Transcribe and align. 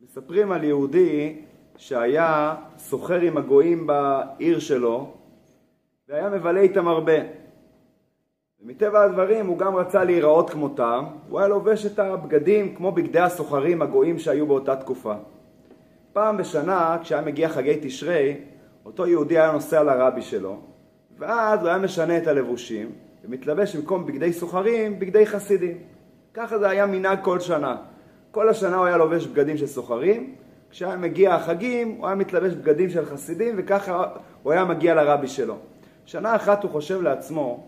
מספרים 0.00 0.52
על 0.52 0.64
יהודי 0.64 1.42
שהיה 1.76 2.54
סוחר 2.78 3.20
עם 3.20 3.36
הגויים 3.36 3.86
בעיר 3.86 4.58
שלו 4.58 5.12
והיה 6.08 6.30
מבלה 6.30 6.60
איתם 6.60 6.88
הרבה. 6.88 7.12
ומטבע 8.60 9.02
הדברים 9.02 9.46
הוא 9.46 9.58
גם 9.58 9.74
רצה 9.74 10.04
להיראות 10.04 10.50
כמותם, 10.50 11.04
הוא 11.28 11.38
היה 11.38 11.48
לובש 11.48 11.86
את 11.86 11.98
הבגדים 11.98 12.74
כמו 12.74 12.92
בגדי 12.92 13.20
הסוחרים 13.20 13.82
הגויים 13.82 14.18
שהיו 14.18 14.46
באותה 14.46 14.76
תקופה. 14.76 15.14
פעם 16.12 16.36
בשנה, 16.36 16.98
כשהיה 17.02 17.22
מגיע 17.22 17.48
חגי 17.48 17.78
תשרי, 17.82 18.36
אותו 18.86 19.06
יהודי 19.06 19.38
היה 19.38 19.52
נוסע 19.52 19.82
לרבי 19.82 20.22
שלו, 20.22 20.56
ואז 21.18 21.60
הוא 21.60 21.68
היה 21.68 21.78
משנה 21.78 22.18
את 22.18 22.26
הלבושים, 22.26 22.92
ומתלבש 23.24 23.76
במקום 23.76 24.06
בגדי 24.06 24.32
סוחרים, 24.32 24.98
בגדי 24.98 25.26
חסידים. 25.26 25.78
ככה 26.34 26.58
זה 26.58 26.68
היה 26.68 26.86
מנהג 26.86 27.18
כל 27.22 27.40
שנה. 27.40 27.76
כל 28.34 28.48
השנה 28.48 28.76
הוא 28.76 28.86
היה 28.86 28.96
לובש 28.96 29.26
בגדים 29.26 29.56
של 29.56 29.66
סוחרים, 29.66 30.34
כשהיה 30.70 30.96
מגיע 30.96 31.34
החגים 31.34 31.96
הוא 31.98 32.06
היה 32.06 32.16
מתלבש 32.16 32.52
בגדים 32.52 32.90
של 32.90 33.04
חסידים, 33.04 33.54
וככה 33.58 34.08
הוא 34.42 34.52
היה 34.52 34.64
מגיע 34.64 34.94
לרבי 34.94 35.28
שלו. 35.28 35.56
שנה 36.06 36.36
אחת 36.36 36.62
הוא 36.62 36.70
חושב 36.70 37.02
לעצמו, 37.02 37.66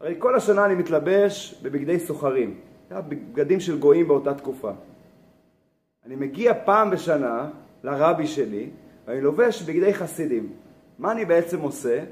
הרי 0.00 0.14
כל 0.18 0.36
השנה 0.36 0.66
אני 0.66 0.74
מתלבש 0.74 1.54
בבגדי 1.62 1.98
סוחרים, 1.98 2.54
בגדים 3.08 3.60
של 3.60 3.78
גויים 3.78 4.08
באותה 4.08 4.34
תקופה. 4.34 4.70
אני 6.06 6.16
מגיע 6.16 6.52
פעם 6.64 6.90
בשנה 6.90 7.48
לרבי 7.84 8.26
שלי, 8.26 8.70
ואני 9.06 9.20
לובש 9.20 9.62
בגדי 9.62 9.94
חסידים. 9.94 10.52
מה 10.98 11.12
אני 11.12 11.24
בעצם 11.24 11.60
עושה? 11.60 12.04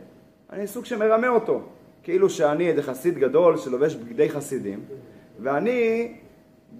אני 0.52 0.66
סוג 0.66 0.84
שמרמה 0.84 1.28
אותו. 1.28 1.62
כאילו 2.02 2.30
שאני 2.30 2.68
איזה 2.68 2.82
חסיד 2.82 3.18
גדול 3.18 3.56
שלובש 3.56 3.94
בגדי 3.94 4.28
חסידים, 4.28 4.80
ואני 5.40 6.12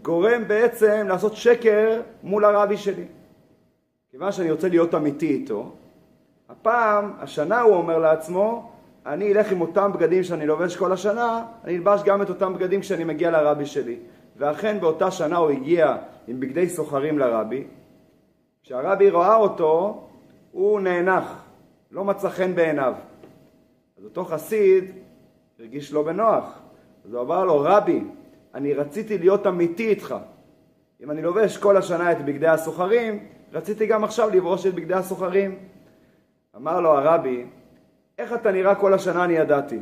גורם 0.03 0.49
בעצם 0.49 1.05
לעשות 1.09 1.37
שקר 1.37 2.01
מול 2.23 2.45
הרבי 2.45 2.77
שלי. 2.77 3.05
כיוון 4.11 4.33
שאני 4.33 4.51
רוצה 4.51 4.69
להיות 4.69 4.95
אמיתי 4.95 5.27
איתו, 5.27 5.73
הפעם, 6.49 7.13
השנה 7.19 7.61
הוא 7.61 7.75
אומר 7.75 7.99
לעצמו, 7.99 8.71
אני 9.07 9.33
אלך 9.33 9.53
עם 9.53 9.61
אותם 9.61 9.93
בגדים 9.93 10.23
שאני 10.23 10.47
לובש 10.47 10.77
כל 10.77 10.93
השנה, 10.93 11.45
אני 11.65 11.77
אלבש 11.77 12.03
גם 12.05 12.23
את 12.23 12.29
אותם 12.29 12.55
בגדים 12.55 12.81
כשאני 12.81 13.05
מגיע 13.05 13.31
לרבי 13.31 13.67
שלי. 13.67 13.97
ואכן 14.37 14.81
באותה 14.81 15.11
שנה 15.11 15.37
הוא 15.37 15.51
הגיע 15.51 15.97
עם 16.29 16.41
בגדי 16.41 16.69
סוחרים 16.69 17.19
לרבי. 17.19 17.65
כשהרבי 18.63 19.11
ראה 19.11 19.37
אותו, 19.37 20.03
הוא 20.53 20.81
נאנח, 20.81 21.43
לא 21.91 22.05
מצא 22.05 22.29
חן 22.29 22.55
בעיניו. 22.55 22.95
אז 23.99 24.05
אותו 24.05 24.25
חסיד 24.25 24.85
הרגיש 25.59 25.93
לא 25.93 26.03
בנוח. 26.03 26.59
אז 27.05 27.15
הוא 27.15 27.23
אמר 27.23 27.45
לו, 27.45 27.61
רבי, 27.61 28.05
אני 28.55 28.75
רציתי 28.75 29.19
להיות 29.19 29.47
אמיתי 29.47 29.89
איתך. 29.89 30.15
אם 31.03 31.11
אני 31.11 31.23
לובש 31.23 31.57
כל 31.57 31.77
השנה 31.77 32.13
את 32.13 32.25
בגדי 32.25 32.49
הסוחרים, 32.49 33.27
רציתי 33.53 33.87
גם 33.87 34.05
עכשיו 34.05 34.31
לברוש 34.31 34.67
את 34.67 34.75
בגדי 34.75 34.95
הסוחרים. 34.95 35.59
אמר 36.57 36.81
לו 36.81 36.91
הרבי, 36.91 37.45
איך 38.19 38.33
אתה 38.33 38.53
נראה 38.53 38.75
כל 38.75 38.95
השנה 38.95 39.25
אני 39.25 39.33
ידעתי. 39.33 39.79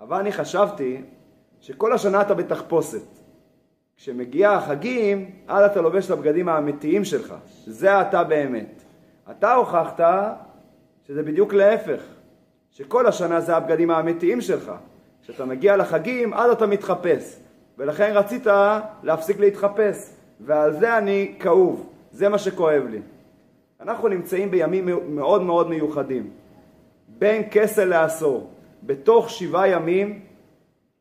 אבל 0.00 0.16
אני 0.16 0.32
חשבתי 0.32 1.02
שכל 1.60 1.92
השנה 1.92 2.20
אתה 2.20 2.34
בתחפושת. 2.34 3.02
כשמגיע 3.96 4.50
החגים, 4.50 5.30
אז 5.48 5.70
אתה 5.70 5.80
לובש 5.80 6.06
את 6.06 6.10
הבגדים 6.10 6.48
האמיתיים 6.48 7.04
שלך. 7.04 7.34
זה 7.66 8.00
אתה 8.00 8.24
באמת. 8.24 8.82
אתה 9.30 9.54
הוכחת 9.54 10.00
שזה 11.06 11.22
בדיוק 11.22 11.54
להפך. 11.54 12.00
שכל 12.70 13.06
השנה 13.06 13.40
זה 13.40 13.56
הבגדים 13.56 13.90
האמיתיים 13.90 14.40
שלך. 14.40 14.72
כשאתה 15.22 15.44
מגיע 15.44 15.76
לחגים, 15.76 16.34
אז 16.34 16.50
אתה 16.50 16.66
מתחפש. 16.66 17.39
ולכן 17.80 18.12
רצית 18.14 18.46
להפסיק 19.02 19.40
להתחפש. 19.40 20.10
ועל 20.40 20.72
זה 20.72 20.98
אני 20.98 21.34
כאוב. 21.38 21.86
זה 22.12 22.28
מה 22.28 22.38
שכואב 22.38 22.82
לי. 22.90 22.98
אנחנו 23.80 24.08
נמצאים 24.08 24.50
בימים 24.50 24.88
מאוד 25.08 25.42
מאוד 25.42 25.68
מיוחדים. 25.68 26.30
בין 27.08 27.42
כסל 27.50 27.84
לעשור, 27.84 28.50
בתוך 28.82 29.30
שבעה 29.30 29.68
ימים 29.68 30.20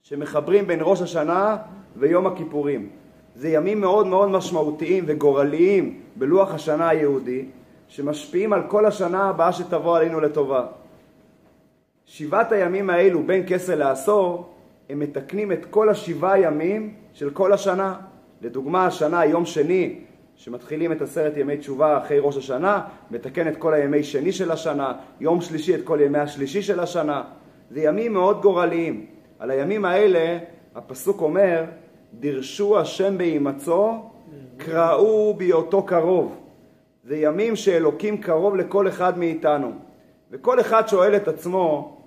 שמחברים 0.01 0.67
בין 0.67 0.79
ראש 0.81 1.01
השנה 1.01 1.57
ויום 1.95 2.27
הכיפורים. 2.27 2.89
זה 3.35 3.49
ימים 3.49 3.81
מאוד 3.81 4.07
מאוד 4.07 4.29
משמעותיים 4.29 5.03
וגורליים 5.07 6.01
בלוח 6.15 6.53
השנה 6.53 6.89
היהודי, 6.89 7.45
שמשפיעים 7.87 8.53
על 8.53 8.61
כל 8.67 8.85
השנה 8.85 9.29
הבאה 9.29 9.53
שתבוא 9.53 9.97
עלינו 9.97 10.19
לטובה. 10.19 10.65
שבעת 12.05 12.51
הימים 12.51 12.89
האלו 12.89 13.23
בין 13.23 13.43
כסל 13.47 13.75
לעשור, 13.75 14.49
הם 14.89 14.99
מתקנים 14.99 15.51
את 15.51 15.65
כל 15.65 15.89
השבעה 15.89 16.39
ימים 16.39 16.93
של 17.13 17.29
כל 17.29 17.53
השנה. 17.53 17.95
לדוגמה, 18.41 18.85
השנה, 18.85 19.25
יום 19.25 19.45
שני, 19.45 19.99
שמתחילים 20.35 20.91
את 20.91 21.01
עשרת 21.01 21.37
ימי 21.37 21.57
תשובה 21.57 21.97
אחרי 21.97 22.19
ראש 22.19 22.37
השנה, 22.37 22.81
מתקן 23.11 23.47
את 23.47 23.57
כל 23.57 23.73
הימי 23.73 24.03
שני 24.03 24.31
של 24.31 24.51
השנה, 24.51 24.93
יום 25.19 25.41
שלישי 25.41 25.75
את 25.75 25.83
כל 25.83 25.99
ימי 26.01 26.17
השלישי 26.17 26.61
של 26.61 26.79
השנה. 26.79 27.23
זה 27.69 27.81
ימים 27.81 28.13
מאוד 28.13 28.41
גורליים. 28.41 29.05
על 29.39 29.51
הימים 29.51 29.85
האלה 29.85 30.37
הפסוק 30.75 31.21
אומר, 31.21 31.63
דירשו 32.13 32.79
השם 32.79 33.17
בהימצאו, 33.17 33.93
קראו 34.57 35.33
בהיותו 35.37 35.83
קרוב. 35.83 36.35
זה 37.03 37.17
ימים 37.17 37.55
שאלוקים 37.55 38.17
קרוב 38.17 38.55
לכל 38.55 38.87
אחד 38.87 39.17
מאיתנו. 39.17 39.71
וכל 40.31 40.59
אחד 40.59 40.87
שואל 40.87 41.15
את 41.15 41.27
עצמו, 41.27 41.98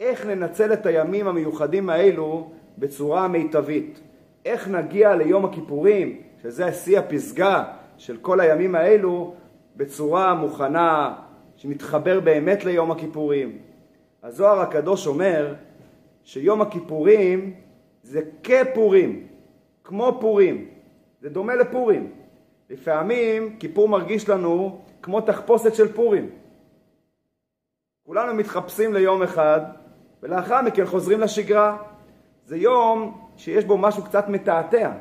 איך 0.00 0.26
ננצל 0.26 0.72
את 0.72 0.86
הימים 0.86 1.28
המיוחדים 1.28 1.90
האלו 1.90 2.50
בצורה 2.78 3.28
מיטבית? 3.28 4.00
איך 4.44 4.68
נגיע 4.68 5.16
ליום 5.16 5.44
הכיפורים, 5.44 6.20
שזה 6.42 6.72
שיא 6.72 6.98
הפסגה 6.98 7.64
של 7.96 8.16
כל 8.16 8.40
הימים 8.40 8.74
האלו, 8.74 9.34
בצורה 9.76 10.34
מוכנה, 10.34 11.14
שמתחבר 11.56 12.20
באמת 12.20 12.64
ליום 12.64 12.90
הכיפורים. 12.90 13.58
הזוהר 14.22 14.60
הקדוש 14.60 15.06
אומר 15.06 15.54
שיום 16.24 16.60
הכיפורים 16.60 17.54
זה 18.02 18.20
כפורים, 18.42 19.26
כמו 19.84 20.18
פורים, 20.20 20.68
זה 21.20 21.28
דומה 21.28 21.54
לפורים. 21.54 22.12
לפעמים 22.70 23.56
כיפור 23.58 23.88
מרגיש 23.88 24.28
לנו 24.28 24.80
כמו 25.02 25.20
תחפושת 25.20 25.74
של 25.74 25.92
פורים. 25.92 26.30
כולנו 28.06 28.34
מתחפשים 28.34 28.94
ליום 28.94 29.22
אחד, 29.22 29.60
ולאחר 30.22 30.62
מכן 30.62 30.86
חוזרים 30.86 31.20
לשגרה. 31.20 31.76
זה 32.46 32.56
יום 32.56 33.18
שיש 33.36 33.64
בו 33.64 33.78
משהו 33.78 34.04
קצת 34.04 34.28
מתעתע. 34.28 34.92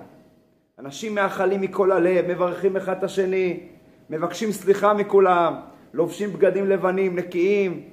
אנשים 0.80 1.16
מאחלים 1.16 1.62
מכל 1.62 1.92
הלב, 1.92 2.28
מברכים 2.28 2.78
אחד 2.78 2.98
את 2.98 3.04
השני, 3.04 3.60
מבקשים 4.10 4.52
סליחה 4.52 4.94
מכולם, 4.94 5.56
לובשים 5.94 6.34
בגדים 6.34 6.70
לבנים, 6.70 7.16
נקיים, 7.16 7.90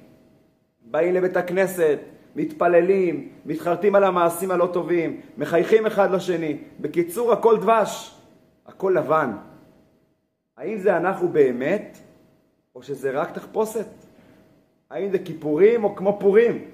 באים 0.81 1.13
לבית 1.13 1.37
הכנסת, 1.37 1.99
מתפללים, 2.35 3.29
מתחרטים 3.45 3.95
על 3.95 4.03
המעשים 4.03 4.51
הלא 4.51 4.69
טובים, 4.73 5.21
מחייכים 5.37 5.85
אחד 5.85 6.11
לשני. 6.11 6.57
בקיצור, 6.79 7.33
הכל 7.33 7.57
דבש, 7.57 8.15
הכל 8.65 8.93
לבן. 8.97 9.31
האם 10.57 10.77
זה 10.77 10.97
אנחנו 10.97 11.27
באמת, 11.27 11.97
או 12.75 12.83
שזה 12.83 13.11
רק 13.11 13.31
תחפושת? 13.31 13.87
האם 14.89 15.11
זה 15.11 15.19
כיפורים 15.19 15.83
או 15.83 15.95
כמו 15.95 16.17
פורים? 16.19 16.65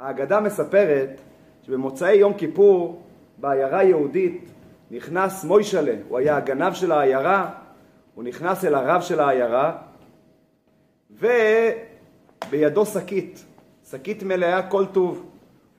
האגדה 0.00 0.40
מספרת 0.40 1.20
שבמוצאי 1.62 2.14
יום 2.14 2.34
כיפור, 2.34 3.02
בעיירה 3.38 3.84
יהודית, 3.84 4.50
נכנס 4.90 5.44
מוישלה, 5.44 5.94
הוא 6.08 6.18
היה 6.18 6.36
הגנב 6.36 6.72
של 6.72 6.92
העיירה, 6.92 7.50
הוא 8.14 8.24
נכנס 8.24 8.64
אל 8.64 8.74
הרב 8.74 9.00
של 9.00 9.20
העיירה, 9.20 9.76
ובידו 11.10 12.86
שקית, 12.86 13.44
שקית 13.90 14.22
מלאה 14.22 14.62
כל 14.62 14.86
טוב. 14.86 15.26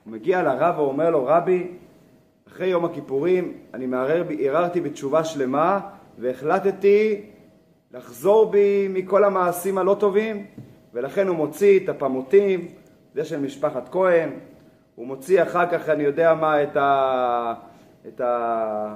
הוא 0.03 0.13
מגיע 0.13 0.43
לרב 0.43 0.79
ואומר 0.79 1.09
לו, 1.09 1.25
רבי, 1.25 1.67
אחרי 2.47 2.67
יום 2.67 2.85
הכיפורים 2.85 3.53
אני 3.73 3.85
מערער, 3.85 4.23
ערערתי 4.39 4.81
בתשובה 4.81 5.23
שלמה 5.23 5.79
והחלטתי 6.17 7.21
לחזור 7.91 8.51
בי 8.51 8.87
מכל 8.89 9.23
המעשים 9.23 9.77
הלא 9.77 9.95
טובים, 9.99 10.45
ולכן 10.93 11.27
הוא 11.27 11.35
מוציא 11.35 11.79
את 11.79 11.89
הפמוטים, 11.89 12.67
זה 13.13 13.25
של 13.25 13.39
משפחת 13.39 13.89
כהן, 13.89 14.29
הוא 14.95 15.07
מוציא 15.07 15.43
אחר 15.43 15.71
כך, 15.71 15.89
אני 15.89 16.03
יודע 16.03 16.33
מה, 16.33 16.63
את 16.63 16.77
ה... 16.77 17.53
את 18.07 18.21
ה... 18.21 18.95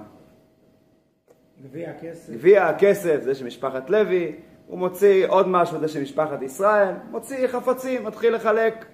גביע 1.64 1.90
הכסף. 1.90 2.34
גביע 2.34 2.66
הכסף, 2.66 3.20
זה 3.24 3.36
של 3.36 3.46
משפחת 3.46 3.90
לוי, 3.90 4.36
הוא 4.68 4.80
מוציא 4.80 5.28
עוד 5.28 5.48
משהו, 5.48 5.80
זה 5.80 5.88
של 5.88 6.02
משפחת 6.02 6.42
ישראל, 6.42 6.94
מוציא 7.12 7.48
חפצים, 7.48 8.04
מתחיל 8.04 8.36
לחלק. 8.36 8.86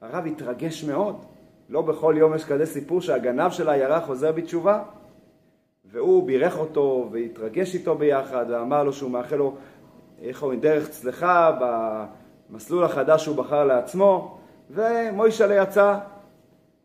הרב 0.00 0.26
התרגש 0.26 0.84
מאוד. 0.84 1.24
לא 1.68 1.82
בכל 1.82 2.14
יום 2.18 2.34
יש 2.34 2.44
כזה 2.44 2.66
סיפור 2.66 3.00
שהגנב 3.00 3.50
של 3.50 3.68
העיירה 3.68 4.00
חוזר 4.00 4.32
בתשובה. 4.32 4.82
והוא 5.84 6.26
בירך 6.26 6.58
אותו 6.58 7.08
והתרגש 7.12 7.74
איתו 7.74 7.94
ביחד 7.94 8.46
ואמר 8.48 8.84
לו 8.84 8.92
שהוא 8.92 9.10
מאחל 9.10 9.36
לו 9.36 9.54
איך 10.22 10.42
הוא 10.42 10.54
דרך 10.54 10.88
צלחה 10.88 11.56
במסלול 12.50 12.84
החדש 12.84 13.24
שהוא 13.24 13.36
בחר 13.36 13.64
לעצמו 13.64 14.39
ומוישלה 14.70 15.62
יצא. 15.62 15.98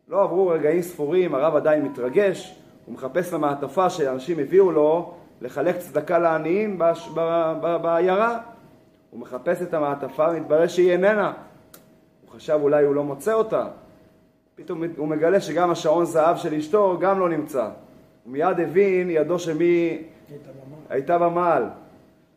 לא 0.07 0.23
עברו 0.23 0.47
רגעים 0.47 0.81
ספורים, 0.81 1.35
הרב 1.35 1.55
עדיין 1.55 1.85
מתרגש, 1.85 2.59
הוא 2.85 2.93
מחפש 2.93 3.33
למעטפה 3.33 3.89
שאנשים 3.89 4.39
הביאו 4.39 4.71
לו 4.71 5.13
לחלק 5.41 5.77
צדקה 5.77 6.19
לעניים 6.19 6.79
בעיירה. 7.81 8.39
הוא 9.11 9.19
מחפש 9.19 9.61
את 9.61 9.73
המעטפה 9.73 10.27
ומתברר 10.31 10.67
שהיא 10.67 10.91
איננה. 10.91 11.33
הוא 12.25 12.31
חשב 12.31 12.59
אולי 12.61 12.85
הוא 12.85 12.95
לא 12.95 13.03
מוצא 13.03 13.33
אותה. 13.33 13.67
פתאום 14.55 14.83
הוא 14.97 15.07
מגלה 15.07 15.41
שגם 15.41 15.71
השעון 15.71 16.05
זהב 16.05 16.37
של 16.37 16.53
אשתו 16.53 16.97
גם 16.99 17.19
לא 17.19 17.29
נמצא. 17.29 17.63
הוא 18.23 18.33
מיד 18.33 18.59
הבין 18.59 19.09
ידו 19.09 19.39
שמי. 19.39 20.03
הייתה 20.89 21.17
במעל. 21.17 21.63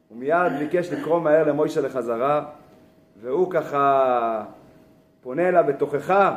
הוא 0.08 0.18
מיד 0.18 0.52
ביקש 0.58 0.92
לקרוא 0.92 1.20
מהר 1.20 1.48
למוישה 1.48 1.80
לחזרה, 1.80 2.44
והוא 3.22 3.50
ככה 3.50 4.44
פונה 5.23 5.49
אליו 5.49 5.65
בתוכחה, 5.69 6.37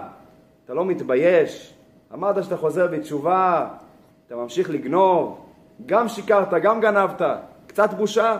אתה 0.65 0.73
לא 0.73 0.85
מתבייש? 0.85 1.73
אמרת 2.13 2.43
שאתה 2.43 2.57
חוזר 2.57 2.87
בתשובה, 2.87 3.67
אתה 4.27 4.35
ממשיך 4.35 4.69
לגנוב, 4.69 5.45
גם 5.85 6.07
שיקרת, 6.07 6.53
גם 6.53 6.81
גנבת, 6.81 7.21
קצת 7.67 7.93
בושה. 7.93 8.37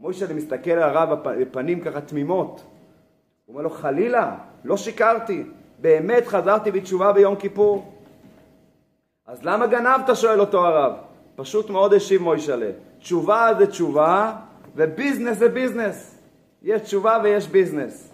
מוישה 0.00 0.34
מסתכל 0.34 0.70
על 0.70 0.82
הרב 0.96 1.12
בפ- 1.12 1.28
בפנים 1.40 1.80
ככה 1.80 2.00
תמימות. 2.00 2.62
הוא 3.46 3.52
אומר 3.54 3.62
לו, 3.62 3.70
חלילה, 3.70 4.34
לא 4.64 4.76
שיקרתי, 4.76 5.44
באמת 5.78 6.26
חזרתי 6.26 6.70
בתשובה 6.70 7.12
ביום 7.12 7.36
כיפור. 7.36 7.92
אז 9.26 9.44
למה 9.44 9.66
גנבת? 9.66 10.16
שואל 10.16 10.40
אותו 10.40 10.66
הרב. 10.66 10.92
פשוט 11.36 11.70
מאוד 11.70 11.94
השיב 11.94 12.22
מוישלה. 12.22 12.70
תשובה 12.98 13.48
זה 13.58 13.66
תשובה, 13.66 14.32
וביזנס 14.76 15.36
זה 15.38 15.48
ביזנס. 15.48 16.18
יש 16.62 16.80
תשובה 16.82 17.18
ויש 17.22 17.48
ביזנס. 17.48 18.12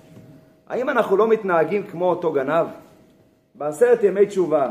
האם 0.73 0.89
אנחנו 0.91 1.17
לא 1.17 1.29
מתנהגים 1.29 1.83
כמו 1.87 2.11
אותו 2.11 2.33
גנב? 2.33 2.67
בעשרת 3.55 4.03
ימי 4.03 4.27
תשובה, 4.27 4.69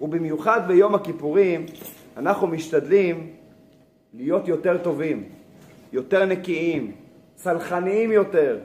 ובמיוחד 0.00 0.60
ביום 0.66 0.94
הכיפורים, 0.94 1.66
אנחנו 2.16 2.46
משתדלים 2.46 3.30
להיות 4.14 4.48
יותר 4.48 4.78
טובים, 4.78 5.28
יותר 5.92 6.24
נקיים, 6.24 6.92
סלחניים 7.36 8.12
יותר. 8.12 8.58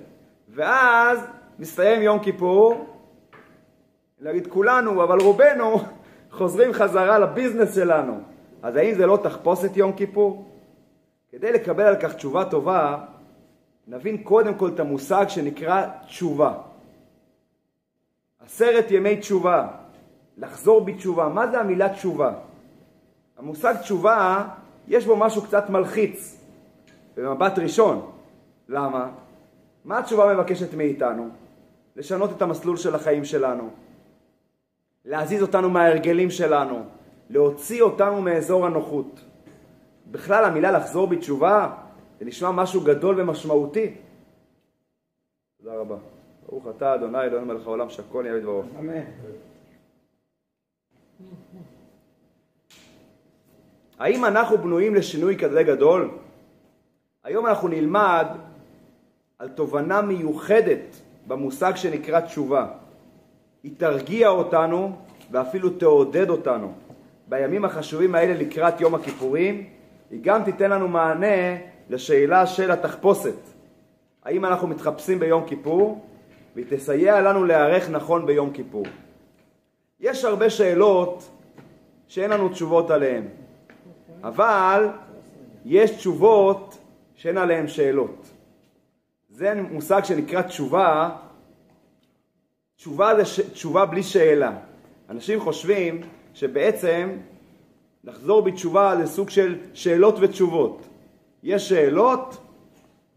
ואז 0.50 1.20
מסתיים 1.60 2.02
יום 2.02 2.20
כיפור, 2.20 2.86
להגיד 4.20 4.48
כולנו, 4.48 5.04
אבל 5.04 5.20
רובנו 5.20 5.80
חוזרים 6.38 6.74
חזרה 6.74 7.20
לביזנס 7.20 7.76
שלנו. 7.76 8.18
אז 8.64 8.76
האם 8.76 8.94
זה 8.94 9.06
לא 9.06 9.20
תחפושת 9.24 9.78
יום 9.78 9.92
כיפור? 9.92 10.46
כדי 11.32 11.52
לקבל 11.52 11.84
על 11.84 11.96
כך 11.96 12.14
תשובה 12.14 12.46
טובה, 12.46 12.98
נבין 13.88 14.18
קודם 14.24 14.54
כל 14.54 14.70
את 14.70 14.80
המושג 14.80 15.26
שנקרא 15.28 15.86
תשובה. 16.08 16.69
עשרת 18.50 18.92
ימי 18.92 19.18
תשובה, 19.18 19.68
לחזור 20.38 20.86
בתשובה. 20.86 21.30
מה 21.30 21.48
זה 21.48 21.60
המילה 21.60 21.94
תשובה? 21.94 22.34
המושג 23.38 23.76
תשובה, 23.82 24.48
יש 24.88 25.06
בו 25.06 25.16
משהו 25.16 25.42
קצת 25.42 25.70
מלחיץ 25.70 26.38
במבט 27.18 27.60
ראשון. 27.60 28.12
למה? 28.70 29.10
מה 29.86 30.00
התשובה 30.00 30.34
מבקשת 30.34 30.74
מאיתנו? 30.74 31.30
לשנות 31.96 32.30
את 32.38 32.42
המסלול 32.42 32.78
של 32.78 32.96
החיים 32.96 33.26
שלנו, 33.26 33.70
להזיז 35.06 35.42
אותנו 35.42 35.70
מההרגלים 35.70 36.30
שלנו, 36.30 36.84
להוציא 37.30 37.82
אותנו 37.82 38.22
מאזור 38.22 38.66
הנוחות. 38.66 39.20
בכלל 40.12 40.46
המילה 40.46 40.72
לחזור 40.72 41.08
בתשובה 41.08 41.76
זה 42.20 42.26
נשמע 42.26 42.52
משהו 42.52 42.82
גדול 42.82 43.22
ומשמעותי. 43.22 43.94
תודה 45.58 45.76
רבה. 45.76 46.19
ברוך 46.50 46.68
אתה 46.78 46.96
אדוני 46.96 47.22
אלוהינו 47.22 47.46
מלך 47.46 47.68
העולם 47.68 47.90
שהכל 47.90 48.24
נהיה 48.24 48.36
בדברו. 48.36 48.64
אמן. 48.80 49.02
האם 54.00 54.26
אנחנו 54.26 54.58
בנויים 54.58 54.96
לשינוי 54.96 55.38
כזה 55.38 55.64
גדול? 55.64 56.12
היום 57.24 57.48
אנחנו 57.48 57.68
נלמד 57.68 58.28
על 59.40 59.50
תובנה 59.50 60.02
מיוחדת 60.02 60.96
במושג 61.28 61.76
שנקרא 61.76 62.20
תשובה. 62.20 62.68
היא 63.64 63.72
תרגיע 63.78 64.30
אותנו 64.30 64.96
ואפילו 65.32 65.70
תעודד 65.70 66.30
אותנו. 66.30 66.74
בימים 67.28 67.66
החשובים 67.66 68.16
האלה 68.16 68.34
לקראת 68.34 68.82
יום 68.82 68.96
הכיפורים, 68.96 69.68
היא 70.12 70.20
גם 70.24 70.44
תיתן 70.44 70.70
לנו 70.70 70.88
מענה 70.88 71.58
לשאלה 71.90 72.48
של 72.48 72.72
התחפושת. 72.72 73.40
האם 74.24 74.46
אנחנו 74.46 74.68
מתחפשים 74.68 75.20
ביום 75.20 75.48
כיפור? 75.48 76.06
והיא 76.56 76.66
תסייע 76.70 77.22
לנו 77.22 77.44
להיערך 77.44 77.90
נכון 77.90 78.26
ביום 78.26 78.54
כיפור. 78.54 78.86
יש 80.00 80.26
הרבה 80.26 80.50
שאלות 80.50 81.30
שאין 82.08 82.30
לנו 82.30 82.50
תשובות 82.50 82.92
עליהן, 82.92 83.24
אבל 84.24 84.88
יש 85.66 85.92
תשובות 85.92 86.78
שאין 87.16 87.38
עליהן 87.38 87.68
שאלות. 87.68 88.30
זה 89.30 89.62
מושג 89.72 90.02
שנקרא 90.04 90.42
תשובה. 90.42 91.10
תשובה 92.76 93.16
זה 93.16 93.26
ש... 93.26 93.40
תשובה 93.40 93.86
בלי 93.86 94.04
שאלה. 94.04 94.58
אנשים 95.10 95.40
חושבים 95.40 96.02
שבעצם 96.34 97.10
לחזור 98.04 98.42
בתשובה 98.42 98.96
זה 98.98 99.08
סוג 99.08 99.30
של 99.30 99.56
שאלות 99.74 100.16
ותשובות. 100.20 100.88
יש 101.44 101.70
שאלות 101.70 102.38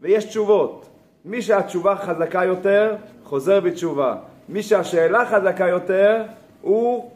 ויש 0.01 0.25
תשובות. 0.25 0.89
מי 1.25 1.41
שהתשובה 1.41 1.95
חזקה 1.95 2.45
יותר, 2.45 2.95
חוזר 3.23 3.59
בתשובה. 3.59 4.15
מי 4.49 4.63
שהשאלה 4.63 5.25
חזקה 5.25 5.67
יותר, 5.67 6.23
הוא 6.61 7.11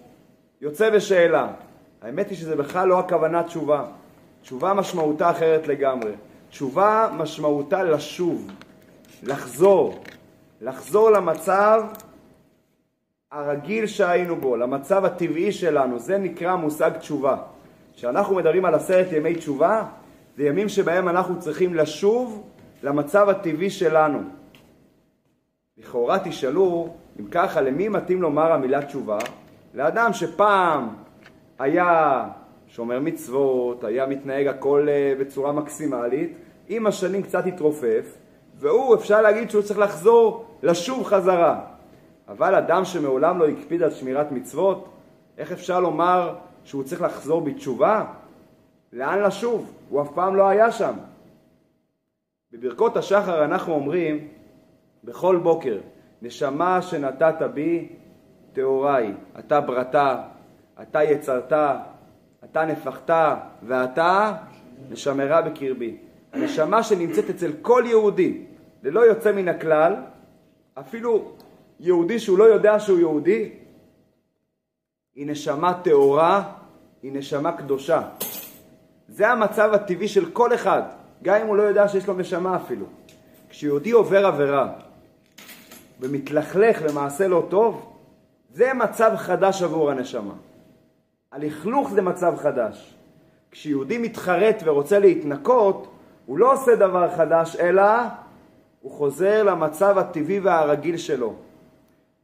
יוצא 0.62 0.90
בשאלה. 0.90 1.48
האמת 2.02 2.30
היא 2.30 2.38
שזה 2.38 2.56
בכלל 2.56 2.88
לא 2.88 3.00
הכוונה 3.00 3.44
תשובה. 3.44 3.86
תשובה 4.42 4.74
משמעותה 4.74 5.32
אחרת 5.32 5.68
לגמרי. 5.68 6.12
תשובה 6.50 7.10
משמעותה 7.18 7.84
לשוב, 7.84 8.52
לחזור, 9.24 10.04
לחזור 10.62 11.10
למצב 11.10 11.84
הרגיל 13.32 13.88
שהיינו 13.88 14.36
בו, 14.36 14.56
למצב 14.56 15.06
הטבעי 15.06 15.52
שלנו, 15.52 16.00
זה 16.00 16.18
נקרא 16.18 16.56
מושג 16.56 16.92
תשובה. 17.00 17.38
כשאנחנו 17.96 18.36
מדברים 18.36 18.66
על 18.66 18.76
עשרת 18.76 19.12
ימי 19.12 19.36
תשובה, 19.36 19.84
זה 20.38 20.44
ימים 20.44 20.70
שבהם 20.70 21.10
אנחנו 21.10 21.40
צריכים 21.40 21.76
לשוב 21.76 22.44
למצב 22.84 23.30
הטבעי 23.30 23.70
שלנו. 23.70 24.20
לכאורה 25.78 26.20
תשאלו, 26.20 26.90
אם 27.20 27.26
ככה, 27.32 27.62
למי 27.62 27.90
מתאים 27.90 28.22
לומר 28.22 28.52
המילה 28.52 28.86
תשובה? 28.86 29.18
לאדם 29.74 30.14
שפעם 30.14 30.90
היה 31.60 32.24
שומר 32.68 33.00
מצוות, 33.00 33.84
היה 33.84 34.06
מתנהג 34.06 34.48
הכל 34.48 34.88
אה, 34.90 35.14
בצורה 35.20 35.52
מקסימלית, 35.52 36.34
עם 36.68 36.88
השנים 36.88 37.24
קצת 37.24 37.46
התרופף, 37.46 38.18
והוא, 38.60 38.96
אפשר 38.96 39.22
להגיד 39.22 39.50
שהוא 39.50 39.62
צריך 39.62 39.80
לחזור, 39.80 40.46
לשוב 40.64 41.04
חזרה. 41.04 41.60
אבל 42.28 42.56
אדם 42.56 42.86
שמעולם 42.86 43.40
לא 43.40 43.48
הקפיד 43.48 43.84
על 43.84 43.92
שמירת 43.92 44.32
מצוות, 44.32 44.90
איך 45.38 45.52
אפשר 45.52 45.80
לומר 45.80 46.36
שהוא 46.64 46.84
צריך 46.84 47.02
לחזור 47.02 47.42
בתשובה? 47.42 48.06
לאן 48.94 49.24
לשוב? 49.24 49.74
הוא 49.90 50.02
אף 50.02 50.08
פעם 50.14 50.36
לא 50.36 50.48
היה 50.48 50.72
שם. 50.72 50.94
בברכות 52.52 52.98
השחר 52.98 53.46
אנחנו 53.46 53.74
אומרים 53.74 54.28
בכל 55.04 55.40
בוקר, 55.44 55.80
נשמה 56.22 56.82
שנתת 56.82 57.42
בי 57.54 57.90
טהוריי, 58.54 59.14
אתה 59.40 59.62
ברתה, 59.62 60.22
אתה 60.82 61.04
יצרת, 61.04 61.54
אתה 62.44 62.66
נפחת, 62.66 63.10
ואתה 63.64 64.34
נשמרה 64.90 65.42
בקרבי. 65.42 65.98
הנשמה 66.34 66.84
שנמצאת 66.84 67.30
אצל 67.30 67.52
כל 67.62 67.84
יהודי, 67.86 68.46
ללא 68.84 69.00
יוצא 69.00 69.32
מן 69.32 69.48
הכלל, 69.48 69.96
אפילו 70.80 71.32
יהודי 71.80 72.20
שהוא 72.20 72.38
לא 72.38 72.44
יודע 72.44 72.80
שהוא 72.80 73.00
יהודי, 73.00 73.50
היא 75.16 75.28
נשמה 75.28 75.74
טהורה, 75.84 76.54
היא 77.04 77.12
נשמה 77.14 77.52
קדושה. 77.52 78.02
זה 79.08 79.30
המצב 79.30 79.74
הטבעי 79.74 80.08
של 80.08 80.32
כל 80.32 80.54
אחד, 80.54 80.82
גם 81.24 81.42
אם 81.42 81.48
הוא 81.48 81.58
לא 81.58 81.64
יודע 81.64 81.88
שיש 81.88 82.08
לו 82.08 82.14
נשמה 82.14 82.56
אפילו. 82.56 82.86
כשיהודי 83.50 83.92
עובר 83.92 84.26
עבירה 84.26 84.74
ומתלכלך 86.00 86.82
למעשה 86.90 87.28
לא 87.28 87.46
טוב, 87.50 87.94
זה 88.54 88.74
מצב 88.74 89.12
חדש 89.16 89.62
עבור 89.62 89.92
הנשמה. 89.92 90.34
הלכלוך 91.32 91.90
זה 91.92 92.02
מצב 92.02 92.36
חדש. 92.38 92.94
כשיהודי 93.52 93.98
מתחרט 93.98 94.64
ורוצה 94.66 95.00
להתנקות, 95.00 95.88
הוא 96.26 96.38
לא 96.38 96.54
עושה 96.54 96.76
דבר 96.76 97.16
חדש, 97.16 97.56
אלא 97.56 97.84
הוא 98.82 98.92
חוזר 98.92 99.44
למצב 99.44 99.98
הטבעי 99.98 100.40
והרגיל 100.40 100.98
שלו. 100.98 101.34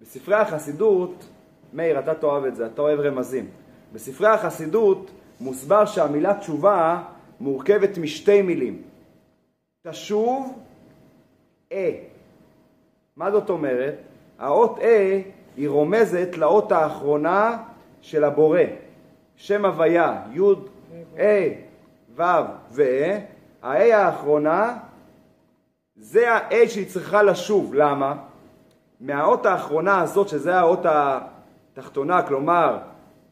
בספרי 0.01 0.36
החסידות, 0.36 1.25
מאיר, 1.74 2.00
אתה 2.00 2.13
תאהב 2.13 2.46
את 2.46 2.56
זה, 2.56 2.65
אתה 2.65 2.82
אוהב 2.82 3.00
רמזים. 3.00 3.48
בספרי 3.94 4.27
החסידות 4.27 5.12
מוסבר 5.39 5.86
שהמילה 5.86 6.34
תשובה 6.34 7.03
מורכבת 7.39 7.98
משתי 7.98 8.42
מילים. 8.42 8.82
תשוב, 9.88 10.60
אה. 11.72 12.12
מה 13.17 13.32
זאת 13.32 13.50
אומרת? 13.50 13.96
האות 14.39 14.79
אה 14.79 15.22
היא 15.58 15.70
רומזת 15.70 16.38
לאות 16.38 16.72
האחרונה 16.72 17.58
של 18.01 18.24
הבורא. 18.24 18.60
שם 19.36 19.65
הוויה, 19.65 20.22
י' 20.32 20.39
אה, 21.17 21.53
ו' 22.15 22.22
ואה, 22.72 23.20
ה-A 23.63 23.96
האחרונה 23.96 24.77
זה 25.96 26.32
ה-A 26.32 26.67
שהיא 26.67 26.88
צריכה 26.88 27.24
לשוב. 27.24 27.74
למה? 27.74 28.15
מהאות 29.00 29.46
האחרונה 29.46 30.01
הזאת, 30.01 30.29
שזה 30.29 30.60
האות 30.60 30.86
התחתונה, 30.86 32.22
כלומר 32.22 32.77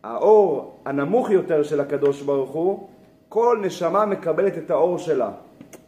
האור 0.03 0.79
הנמוך 0.85 1.29
יותר 1.29 1.63
של 1.63 1.79
הקדוש 1.79 2.21
ברוך 2.21 2.51
הוא, 2.51 2.89
כל 3.29 3.59
נשמה 3.61 4.05
מקבלת 4.05 4.57
את 4.57 4.71
האור 4.71 4.97
שלה. 4.97 5.29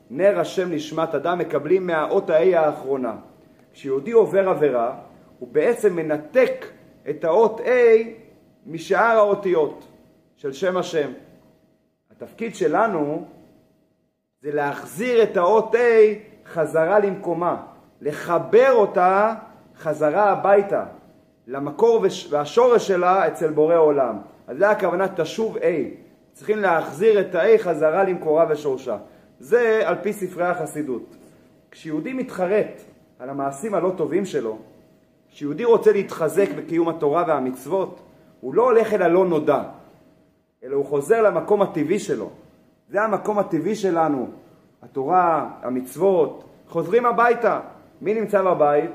נר 0.09 0.39
השם 0.39 0.71
נשמת 0.71 1.15
אדם 1.15 1.38
מקבלים 1.38 1.88
מהאות 1.88 2.29
ה-A 2.29 2.57
האחרונה. 2.59 3.15
כשיהודי 3.74 4.12
עובר 4.12 4.50
עבירה, 4.50 4.96
הוא 5.39 5.50
בעצם 5.51 5.96
מנתק 5.96 6.65
את 7.10 7.24
האות 7.24 7.60
A 7.60 7.70
משאר 8.65 9.18
האותיות 9.18 9.88
של 10.36 10.53
שם 10.53 10.77
השם. 10.77 11.12
התפקיד 12.12 12.56
שלנו 12.56 13.25
זה 14.42 14.51
להחזיר 14.51 15.24
את 15.24 15.38
האות 15.38 15.75
A 15.75 15.77
חזרה 16.46 17.00
למקומה, 17.00 17.63
לחבר 18.01 18.72
אותה 18.72 19.36
חזרה 19.77 20.32
הביתה, 20.32 20.86
למקור 21.48 22.06
והשורש 22.30 22.88
שלה 22.88 23.27
אצל 23.27 23.51
בורא 23.51 23.75
עולם. 23.75 24.18
אז 24.48 24.58
זה 24.58 24.70
הכוונה 24.70 25.08
תשוב 25.08 25.58
A. 25.58 25.62
צריכים 26.34 26.60
להחזיר 26.60 27.20
את 27.20 27.36
ה-A 27.36 27.58
חזרה 27.58 28.03
למקורה 28.03 28.46
ושורשה. 28.50 28.98
זה 29.39 29.82
על 29.86 29.96
פי 30.01 30.13
ספרי 30.13 30.46
החסידות. 30.46 31.15
כשיהודי 31.72 32.13
מתחרט 32.13 32.82
על 33.24 33.30
המעשים 33.30 33.74
הלא 33.74 33.92
טובים 33.98 34.25
שלו, 34.25 34.58
כשיהודי 35.32 35.63
רוצה 35.63 35.92
להתחזק 35.92 36.50
בקיום 36.58 36.89
התורה 36.89 37.24
והמצוות, 37.27 38.00
הוא 38.42 38.53
לא 38.53 38.63
הולך 38.63 38.94
אל 38.94 39.01
הלא 39.01 39.25
נודע, 39.25 39.63
אלא 40.63 40.75
הוא 40.75 40.86
חוזר 40.86 41.22
למקום 41.22 41.62
הטבעי 41.62 42.00
שלו. 42.00 42.30
זה 42.89 43.01
המקום 43.01 43.39
הטבעי 43.39 43.75
שלנו, 43.75 44.27
התורה, 44.82 45.50
המצוות, 45.62 46.44
חוזרים 46.70 47.06
הביתה. 47.06 47.60
מי 48.01 48.13
נמצא 48.13 48.42
בבית? 48.42 48.92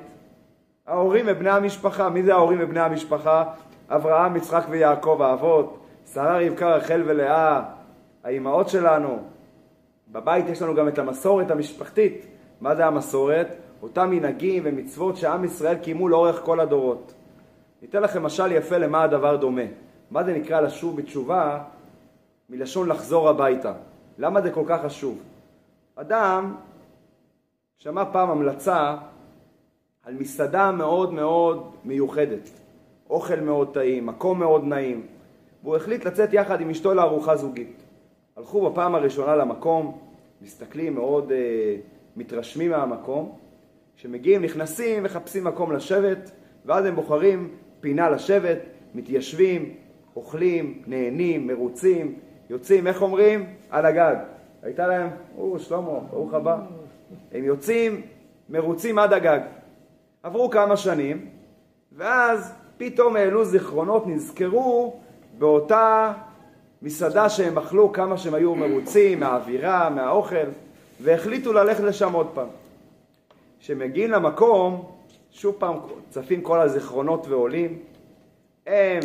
ההורים 0.87 1.25
ובני 1.29 1.51
המשפחה. 1.51 2.09
מי 2.09 2.23
זה 2.23 2.35
ההורים 2.35 2.59
ובני 2.63 2.81
המשפחה? 2.81 3.45
אברהם, 3.89 4.37
יצחק 4.37 4.65
ויעקב, 4.71 5.23
האבות, 5.23 5.79
שרה, 6.13 6.39
רבקה, 6.47 6.77
רחל 6.77 7.03
ולאה, 7.07 7.63
האימהות 8.25 8.69
שלנו. 8.69 9.19
בבית 10.09 10.49
יש 10.49 10.63
לנו 10.63 10.75
גם 10.75 10.89
את 10.89 10.99
המסורת 10.99 11.51
המשפחתית. 11.51 12.27
מה 12.61 12.75
זה 12.75 12.87
המסורת? 12.87 13.68
אותם 13.83 14.11
מנהגים 14.11 14.63
ומצוות 14.67 15.17
שעם 15.17 15.45
ישראל 15.45 15.77
קיימו 15.77 16.09
לאורך 16.09 16.41
כל 16.45 16.61
הדורות. 16.61 17.13
ניתן 17.83 18.03
לכם 18.03 18.23
משל 18.23 18.53
יפה 18.53 18.79
למה 18.79 19.03
הדבר 19.03 19.37
דומה. 19.37 19.63
מה 20.11 20.25
זה 20.25 20.33
נקרא 20.33 20.61
לשוב 20.61 20.97
בתשובה? 20.97 21.65
מלשון 22.51 22.89
לחזור 22.89 23.29
הביתה. 23.29 23.73
למה 24.19 24.43
זה 24.43 24.51
כל 24.51 24.65
כך 24.67 24.83
חשוב? 24.85 25.19
אדם 25.97 26.55
שמע 27.79 28.05
פעם 28.13 28.31
המלצה 28.31 28.97
על 30.03 30.15
מסעדה 30.15 30.73
מאוד 30.73 31.13
מאוד 31.13 31.71
מיוחדת, 31.85 32.51
אוכל 33.11 33.41
מאוד 33.41 33.75
טעים, 33.75 34.07
מקום 34.07 34.39
מאוד 34.39 34.65
נעים, 34.65 35.07
והוא 35.63 35.77
החליט 35.77 36.05
לצאת 36.05 36.33
יחד 36.33 36.61
עם 36.61 36.71
אשתו 36.71 36.95
לארוחה 36.95 37.37
זוגית. 37.37 37.83
הלכו 38.37 38.71
בפעם 38.71 38.95
הראשונה 38.95 39.37
למקום, 39.37 39.99
מסתכלים, 40.43 40.95
מאוד 40.95 41.33
אה, 41.33 41.77
מתרשמים 42.17 42.71
מהמקום, 42.71 43.39
כשמגיעים, 43.99 44.43
נכנסים, 44.43 45.03
מחפשים 45.03 45.45
מקום 45.45 45.73
לשבת, 45.73 46.31
ואז 46.67 46.85
הם 46.85 46.95
בוחרים 46.95 47.51
פינה 47.81 48.11
לשבת, 48.11 48.59
מתיישבים, 48.95 49.75
אוכלים, 50.17 50.83
נהנים, 50.87 51.47
מרוצים, 51.47 52.15
יוצאים, 52.51 52.87
איך 52.87 53.03
אומרים? 53.03 53.47
על 53.71 53.87
הגג. 53.87 54.15
הייתה 54.63 54.87
להם, 54.87 55.09
או, 55.39 55.59
שלמה, 55.59 56.01
ברוך 56.11 56.35
הבא. 56.35 56.59
הם 57.33 57.45
יוצאים, 57.45 58.03
מרוצים 58.49 58.99
עד 58.99 59.13
הגג. 59.13 59.41
עברו 60.23 60.51
כמה 60.51 60.77
שנים, 60.77 61.27
ואז 61.93 62.53
פתאום 62.77 63.17
העלו 63.17 63.45
זיכרונות, 63.45 64.07
נזכרו 64.07 65.01
באותה 65.39 66.13
מסעדה 66.83 67.29
שהם 67.29 67.59
אכלו 67.59 67.93
כמה 67.93 68.19
שהם 68.19 68.35
היו 68.35 68.55
מרוצים 68.55 69.21
מהאווירה, 69.21 69.91
מהאוכל, 69.91 70.47
והחליטו 71.01 71.53
ללכת 71.53 71.83
לשם 71.83 72.13
עוד 72.13 72.27
פעם. 72.35 72.49
כשמגיעים 73.61 74.11
למקום, 74.11 74.91
שוב 75.31 75.57
פעם 75.59 75.77
צפים 76.11 76.41
כל 76.43 76.61
הזיכרונות 76.61 77.27
ועולים, 77.27 77.79
הם 78.67 79.01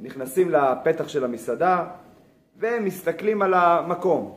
נכנסים 0.00 0.50
לפתח 0.50 1.08
של 1.08 1.24
המסעדה 1.24 1.86
והם 2.56 2.84
מסתכלים 2.84 3.42
על 3.42 3.54
המקום. 3.54 4.36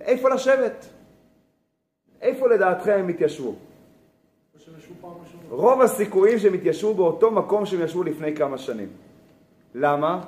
איפה 0.00 0.28
לשבת? 0.30 0.86
איפה 2.20 2.48
לדעתכם 2.48 2.96
הם 2.98 3.08
התיישבו? 3.08 3.54
רוב 5.50 5.80
הסיכויים 5.80 6.38
שהם 6.38 6.54
התיישבו 6.54 6.94
באותו 6.94 7.30
מקום 7.30 7.66
שהם 7.66 7.80
ישבו 7.80 8.02
לפני 8.02 8.36
כמה 8.36 8.58
שנים. 8.58 8.88
למה? 9.74 10.24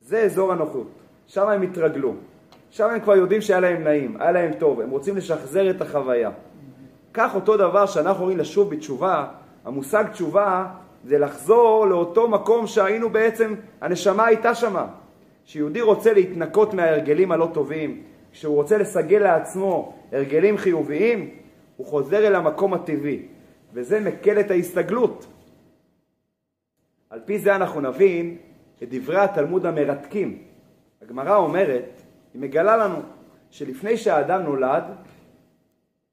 זה 0.00 0.22
אזור 0.22 0.52
הנוחות. 0.52 0.88
שם 1.26 1.48
הם 1.48 1.62
התרגלו. 1.62 2.14
שם 2.72 2.90
הם 2.90 3.00
כבר 3.00 3.16
יודעים 3.16 3.40
שהיה 3.40 3.60
להם 3.60 3.84
נעים, 3.84 4.16
היה 4.20 4.32
להם 4.32 4.52
טוב, 4.58 4.80
הם 4.80 4.90
רוצים 4.90 5.16
לשחזר 5.16 5.70
את 5.70 5.80
החוויה. 5.80 6.30
כך 7.14 7.34
אותו 7.34 7.56
דבר 7.56 7.86
שאנחנו 7.86 8.24
רואים 8.24 8.38
לשוב 8.38 8.74
בתשובה, 8.74 9.26
המושג 9.64 10.04
תשובה 10.12 10.66
זה 11.04 11.18
לחזור 11.18 11.86
לאותו 11.86 12.28
מקום 12.28 12.66
שהיינו 12.66 13.10
בעצם, 13.10 13.54
הנשמה 13.80 14.26
הייתה 14.26 14.54
שמה. 14.54 14.86
כשיהודי 15.44 15.80
רוצה 15.80 16.12
להתנקות 16.12 16.74
מההרגלים 16.74 17.32
הלא 17.32 17.48
טובים, 17.54 18.02
כשהוא 18.32 18.56
רוצה 18.56 18.78
לסגל 18.78 19.18
לעצמו 19.18 19.94
הרגלים 20.12 20.56
חיוביים, 20.56 21.30
הוא 21.76 21.86
חוזר 21.86 22.26
אל 22.26 22.34
המקום 22.34 22.74
הטבעי, 22.74 23.22
וזה 23.72 24.00
מקל 24.00 24.40
את 24.40 24.50
ההסתגלות. 24.50 25.26
על 27.10 27.20
פי 27.24 27.38
זה 27.38 27.56
אנחנו 27.56 27.80
נבין 27.80 28.36
את 28.82 28.88
דברי 28.90 29.18
התלמוד 29.20 29.66
המרתקים. 29.66 30.38
הגמרא 31.02 31.36
אומרת, 31.36 32.01
היא 32.34 32.42
מגלה 32.42 32.76
לנו, 32.76 32.98
שלפני 33.50 33.96
שהאדם 33.96 34.42
נולד, 34.42 34.84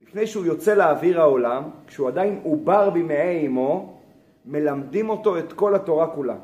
לפני 0.01 0.27
שהוא 0.27 0.45
יוצא 0.45 0.73
לאוויר 0.73 1.21
העולם, 1.21 1.63
כשהוא 1.87 2.07
עדיין 2.07 2.39
עובר 2.43 2.89
במעי 2.89 3.47
אמו, 3.47 3.99
מלמדים 4.45 5.09
אותו 5.09 5.37
את 5.37 5.53
כל 5.53 5.75
התורה 5.75 6.15
כולה. 6.15 6.35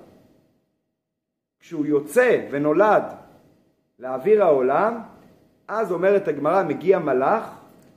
כשהוא 1.60 1.86
יוצא 1.86 2.48
ונולד 2.52 3.04
לאוויר 4.00 4.44
העולם, 4.44 5.02
אז 5.68 5.92
אומרת 5.92 6.28
הגמרא, 6.28 6.64
מגיע 6.64 7.00
מלאך 7.00 7.56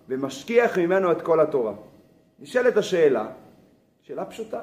ומשכיח 0.09 0.79
ממנו 0.79 1.13
את 1.13 1.23
כל 1.23 1.41
התורה. 1.41 1.73
נשאלת 2.39 2.77
השאלה, 2.77 3.27
שאלה 4.03 4.25
פשוטה, 4.25 4.61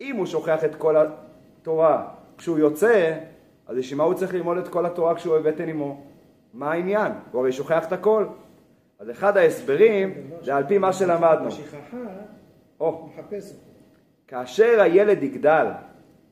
אם 0.00 0.16
הוא 0.16 0.26
שוכח 0.26 0.64
את 0.64 0.74
כל 0.74 0.96
התורה 0.96 2.08
כשהוא 2.38 2.58
יוצא, 2.58 3.18
אז 3.66 3.76
לשם 3.76 3.98
מה 3.98 4.04
הוא 4.04 4.14
צריך 4.14 4.34
ללמוד 4.34 4.56
את 4.56 4.68
כל 4.68 4.86
התורה 4.86 5.14
כשהוא 5.14 5.38
בבטן 5.38 5.68
אמו? 5.68 6.09
מה 6.54 6.72
העניין? 6.72 7.12
הוא 7.32 7.40
הרי 7.40 7.52
שוכח 7.52 7.86
את 7.86 7.92
הכל. 7.92 8.24
אז 8.98 9.10
אחד 9.10 9.36
ההסברים 9.36 10.14
זה 10.42 10.56
על 10.56 10.64
פי 10.66 10.78
מה 10.78 10.92
שלמדנו. 10.92 11.50
או, 12.80 13.08
כאשר 14.28 14.80
הילד 14.80 15.22
יגדל 15.22 15.66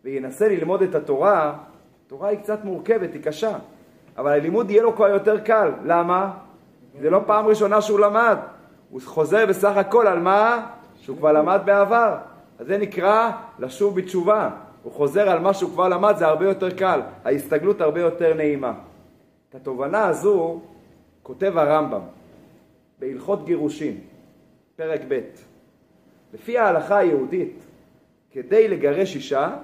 וינסה 0.04 0.48
ללמוד 0.48 0.82
את 0.82 0.94
התורה, 0.94 1.54
התורה 2.06 2.28
היא 2.28 2.38
קצת 2.38 2.64
מורכבת, 2.64 3.12
היא 3.12 3.22
קשה, 3.22 3.58
אבל 4.16 4.32
הלימוד 4.32 4.70
יהיה 4.70 4.82
לו 4.82 4.96
כבר 4.96 5.08
יותר 5.08 5.40
קל. 5.40 5.70
למה? 5.84 6.30
זה 7.00 7.10
לא 7.10 7.20
פעם 7.26 7.46
ראשונה 7.46 7.80
שהוא 7.80 8.00
למד. 8.00 8.36
הוא 8.90 9.00
חוזר 9.04 9.46
בסך 9.46 9.76
הכל 9.76 10.06
על 10.06 10.18
מה? 10.18 10.66
שהוא 11.00 11.16
כבר 11.16 11.32
למד 11.32 11.60
בעבר. 11.64 12.16
אז 12.58 12.66
זה 12.66 12.78
נקרא 12.78 13.30
לשוב 13.58 14.00
בתשובה. 14.00 14.50
הוא 14.82 14.92
חוזר 14.92 15.28
על 15.28 15.38
מה 15.38 15.54
שהוא 15.54 15.70
כבר 15.70 15.88
למד, 15.88 16.14
זה 16.16 16.26
הרבה 16.26 16.44
יותר 16.44 16.70
קל. 16.70 17.00
ההסתגלות 17.24 17.80
הרבה 17.80 18.00
יותר 18.00 18.34
נעימה. 18.34 18.72
את 19.48 19.54
התובנה 19.54 20.06
הזו 20.06 20.60
כותב 21.22 21.58
הרמב"ם 21.58 22.00
בהלכות 22.98 23.44
גירושין, 23.44 24.00
פרק 24.76 25.00
ב'. 25.08 25.20
לפי 26.34 26.58
ההלכה 26.58 26.98
היהודית, 26.98 27.64
כדי 28.30 28.68
לגרש 28.68 29.16
אישה, 29.16 29.56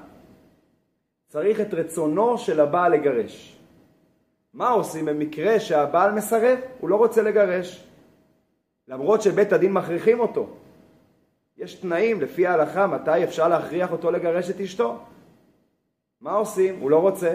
צריך 1.28 1.60
את 1.60 1.74
רצונו 1.74 2.38
של 2.38 2.60
הבעל 2.60 2.92
לגרש. 2.92 3.58
מה 4.54 4.68
עושים 4.68 5.04
במקרה 5.04 5.60
שהבעל 5.60 6.12
מסרב? 6.12 6.58
הוא 6.80 6.90
לא 6.90 6.96
רוצה 6.96 7.22
לגרש. 7.22 7.86
למרות 8.88 9.22
שבית 9.22 9.52
הדין 9.52 9.72
מכריחים 9.72 10.20
אותו. 10.20 10.46
יש 11.56 11.74
תנאים 11.74 12.20
לפי 12.20 12.46
ההלכה 12.46 12.86
מתי 12.86 13.24
אפשר 13.24 13.48
להכריח 13.48 13.92
אותו 13.92 14.10
לגרש 14.10 14.50
את 14.50 14.60
אשתו. 14.60 14.98
מה 16.20 16.32
עושים? 16.32 16.80
הוא 16.80 16.90
לא 16.90 16.98
רוצה. 16.98 17.34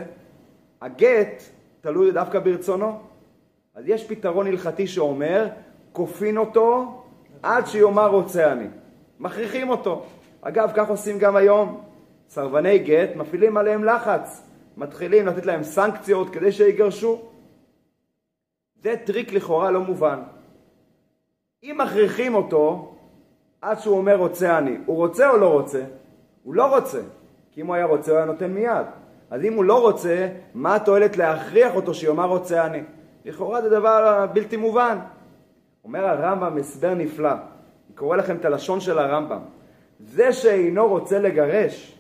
הגט 0.82 1.44
תלוי 1.82 2.12
דווקא 2.12 2.40
ברצונו. 2.40 3.00
אז 3.76 3.88
יש 3.88 4.08
פתרון 4.08 4.48
הלכתי 4.48 4.88
שאומר, 4.88 5.48
כופין 5.94 6.38
אותו 6.38 7.02
עד 7.44 7.66
שיאמר 7.68 8.08
רוצה 8.08 8.52
אני. 8.52 8.68
מכריחים 9.20 9.70
אותו. 9.70 10.06
אגב, 10.42 10.72
כך 10.76 10.90
עושים 10.90 11.20
גם 11.20 11.36
היום. 11.36 11.82
סרבני 12.30 12.80
גט 12.80 13.16
מפעילים 13.16 13.58
עליהם 13.58 13.84
לחץ. 13.84 14.44
מתחילים 14.78 15.28
לתת 15.28 15.46
להם 15.46 15.64
סנקציות 15.64 16.30
כדי 16.30 16.52
שיגרשו. 16.52 17.22
זה 18.84 18.96
טריק 19.06 19.34
לכאורה 19.34 19.72
לא 19.72 19.82
מובן. 19.82 20.20
אם 21.64 21.78
מכריחים 21.82 22.36
אותו 22.36 22.96
עד 23.62 23.80
שהוא 23.80 23.98
אומר 23.98 24.16
רוצה 24.16 24.58
אני, 24.58 24.78
הוא 24.86 24.98
רוצה 24.98 25.30
או 25.30 25.38
לא 25.38 25.50
רוצה? 25.50 25.84
הוא 26.44 26.54
לא 26.54 26.76
רוצה, 26.76 27.02
כי 27.52 27.62
אם 27.62 27.68
הוא 27.68 27.76
היה 27.76 27.86
רוצה 27.86 28.12
הוא 28.12 28.18
היה 28.18 28.26
נותן 28.26 28.54
מיד. 28.54 28.86
אז 29.32 29.44
אם 29.44 29.54
הוא 29.54 29.64
לא 29.64 29.82
רוצה, 29.82 30.28
מה 30.54 30.76
התועלת 30.76 31.18
להכריח 31.18 31.76
אותו 31.76 31.94
שיאמר 31.94 32.26
רוצה 32.26 32.66
אני? 32.66 32.82
לכאורה 33.26 33.62
זה 33.62 33.70
דבר 33.70 34.26
בלתי 34.34 34.58
מובן. 34.58 34.98
אומר 35.84 36.06
הרמב"ם 36.06 36.58
הסבר 36.58 36.94
נפלא, 36.94 37.32
אני 37.32 37.96
קורא 37.96 38.18
לכם 38.18 38.36
את 38.36 38.46
הלשון 38.46 38.80
של 38.80 39.00
הרמב"ם. 39.00 39.40
זה 40.00 40.34
שאינו 40.34 40.88
רוצה 40.88 41.20
לגרש, 41.20 41.96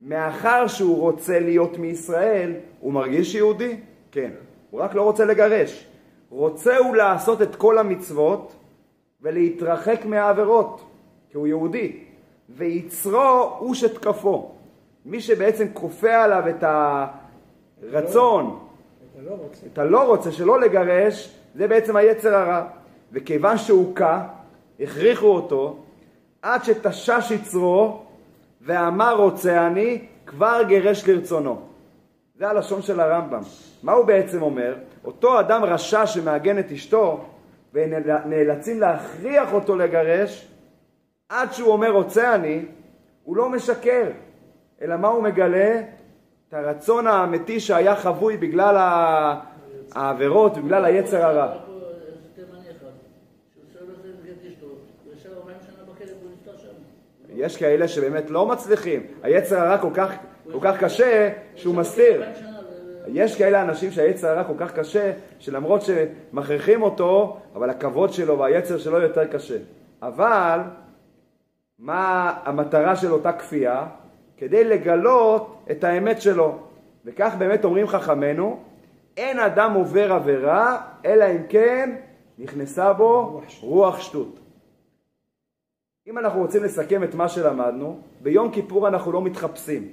מאחר 0.00 0.66
שהוא 0.66 1.00
רוצה 1.00 1.40
להיות 1.40 1.78
מישראל, 1.78 2.52
הוא 2.80 2.92
מרגיש 2.92 3.34
יהודי? 3.34 3.76
כן. 4.10 4.30
הוא 4.70 4.80
רק 4.80 4.94
לא 4.94 5.02
רוצה 5.02 5.24
לגרש. 5.24 5.86
רוצה 6.30 6.76
הוא 6.76 6.96
לעשות 6.96 7.42
את 7.42 7.56
כל 7.56 7.78
המצוות 7.78 8.56
ולהתרחק 9.20 10.04
מהעבירות, 10.04 10.84
כי 11.30 11.36
הוא 11.36 11.46
יהודי. 11.46 11.98
ויצרו 12.48 13.56
הוא 13.58 13.74
שתקפו. 13.74 14.55
מי 15.06 15.20
שבעצם 15.20 15.66
כופה 15.72 16.24
עליו 16.24 16.42
את 16.48 16.64
הרצון. 17.92 18.58
את 19.72 19.78
הלא 19.78 20.06
רוצה 20.06 20.32
שלא 20.32 20.60
לגרש, 20.60 21.38
זה 21.54 21.68
בעצם 21.68 21.96
היצר 21.96 22.34
הרע. 22.34 22.66
וכיוון 23.12 23.58
שהוכה, 23.58 24.26
הכריחו 24.80 25.26
אותו, 25.26 25.76
עד 26.42 26.64
שתשש 26.64 27.30
יצרו 27.30 28.02
ואמר 28.60 29.16
רוצה 29.16 29.66
אני, 29.66 30.04
כבר 30.26 30.62
גירש 30.68 31.08
לרצונו. 31.08 31.60
זה 32.38 32.48
הלשון 32.48 32.82
של 32.82 33.00
הרמב"ם. 33.00 33.40
מה 33.82 33.92
הוא 33.92 34.04
בעצם 34.04 34.42
אומר? 34.42 34.74
אותו 35.04 35.40
אדם 35.40 35.64
רשע 35.64 36.06
שמעגן 36.06 36.58
את 36.58 36.72
אשתו 36.72 37.24
ונאלצים 37.72 38.80
להכריח 38.80 39.52
אותו 39.52 39.76
לגרש, 39.76 40.48
עד 41.28 41.52
שהוא 41.52 41.72
אומר 41.72 41.90
רוצה 41.90 42.34
אני, 42.34 42.64
הוא 43.24 43.36
לא 43.36 43.48
משקר, 43.48 44.06
אלא 44.82 44.96
מה 44.96 45.08
הוא 45.08 45.22
מגלה? 45.22 45.82
את 46.48 46.54
הרצון 46.54 47.06
האמיתי 47.06 47.60
שהיה 47.60 47.96
חבוי 47.96 48.36
בגלל 48.36 48.76
העבירות, 49.92 50.58
בגלל 50.58 50.84
היצר 50.84 51.24
הרע. 51.26 51.56
יש 57.34 57.56
כאלה 57.56 57.88
שבאמת 57.88 58.30
לא 58.30 58.46
מצליחים, 58.46 59.06
היצר 59.22 59.60
הרע 59.60 59.78
כל 59.78 59.90
כך, 59.94 60.12
כל 60.52 60.58
כך 60.62 60.84
קשה 60.84 61.30
שהוא 61.56 61.74
מסתיר. 61.74 62.24
יש 63.06 63.38
כאלה 63.38 63.62
אנשים 63.62 63.90
שהיצר 63.90 64.28
הרע 64.28 64.44
כל 64.44 64.54
כך 64.58 64.72
קשה, 64.72 65.12
שלמרות 65.38 65.82
שמכריחים 65.82 66.82
אותו, 66.82 67.36
אבל 67.54 67.70
הכבוד 67.70 68.12
שלו 68.12 68.38
והיצר 68.38 68.78
שלו 68.78 69.00
יותר 69.00 69.26
קשה. 69.26 69.56
אבל 70.02 70.60
מה 71.78 72.34
המטרה 72.44 72.96
של 72.96 73.12
אותה 73.12 73.32
כפייה? 73.32 73.86
כדי 74.36 74.64
לגלות 74.64 75.58
את 75.70 75.84
האמת 75.84 76.22
שלו. 76.22 76.58
וכך 77.04 77.34
באמת 77.38 77.64
אומרים 77.64 77.86
חכמינו, 77.86 78.60
אין 79.16 79.38
אדם 79.38 79.74
עובר 79.74 80.12
עבירה, 80.12 80.80
אלא 81.04 81.24
אם 81.24 81.42
כן 81.48 81.96
נכנסה 82.38 82.92
בו 82.92 83.40
רוח 83.60 84.00
שטות. 84.00 84.38
אם 86.06 86.18
אנחנו 86.18 86.40
רוצים 86.40 86.64
לסכם 86.64 87.04
את 87.04 87.14
מה 87.14 87.28
שלמדנו, 87.28 88.00
ביום 88.22 88.50
כיפור 88.50 88.88
אנחנו 88.88 89.12
לא 89.12 89.22
מתחפשים. 89.22 89.88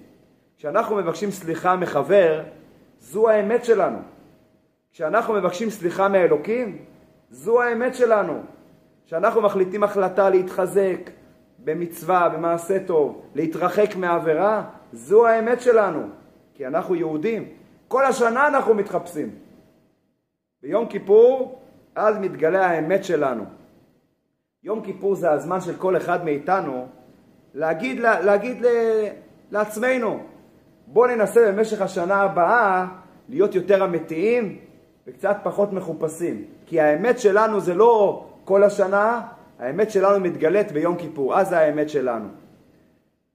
כשאנחנו 0.57 0.95
מבקשים 0.95 1.31
סליחה 1.31 1.75
מחבר, 1.75 2.43
זו 2.99 3.29
האמת 3.29 3.65
שלנו. 3.65 3.97
כשאנחנו 4.91 5.33
מבקשים 5.33 5.69
סליחה 5.69 6.07
מאלוקים, 6.07 6.77
זו 7.29 7.61
האמת 7.61 7.95
שלנו. 7.95 8.41
כשאנחנו 9.05 9.41
מחליטים 9.41 9.83
החלטה 9.83 10.29
להתחזק 10.29 10.99
במצווה, 11.63 12.29
במעשה 12.29 12.85
טוב, 12.85 13.21
להתרחק 13.35 13.95
מעבירה, 13.95 14.63
זו 14.93 15.27
האמת 15.27 15.61
שלנו. 15.61 16.01
כי 16.53 16.67
אנחנו 16.67 16.95
יהודים. 16.95 17.47
כל 17.87 18.05
השנה 18.05 18.47
אנחנו 18.47 18.73
מתחפשים. 18.73 19.29
ביום 20.61 20.87
כיפור, 20.87 21.61
אז 21.95 22.17
מתגלה 22.17 22.65
האמת 22.65 23.03
שלנו. 23.03 23.43
יום 24.63 24.81
כיפור 24.81 25.15
זה 25.15 25.31
הזמן 25.31 25.61
של 25.61 25.75
כל 25.75 25.97
אחד 25.97 26.25
מאיתנו 26.25 26.87
להגיד, 27.53 27.99
להגיד 27.99 28.65
לעצמנו, 29.51 30.19
בואו 30.87 31.07
ננסה 31.15 31.51
במשך 31.51 31.81
השנה 31.81 32.21
הבאה 32.21 32.85
להיות 33.29 33.55
יותר 33.55 33.85
אמיתיים 33.85 34.57
וקצת 35.07 35.37
פחות 35.43 35.73
מחופשים. 35.73 36.45
כי 36.65 36.81
האמת 36.81 37.19
שלנו 37.19 37.59
זה 37.59 37.73
לא 37.73 38.25
כל 38.45 38.63
השנה, 38.63 39.21
האמת 39.63 39.91
שלנו 39.91 40.19
מתגלית 40.19 40.71
ביום 40.71 40.97
כיפור, 40.97 41.39
אז 41.39 41.49
זה 41.49 41.59
האמת 41.59 41.89
שלנו. 41.89 42.27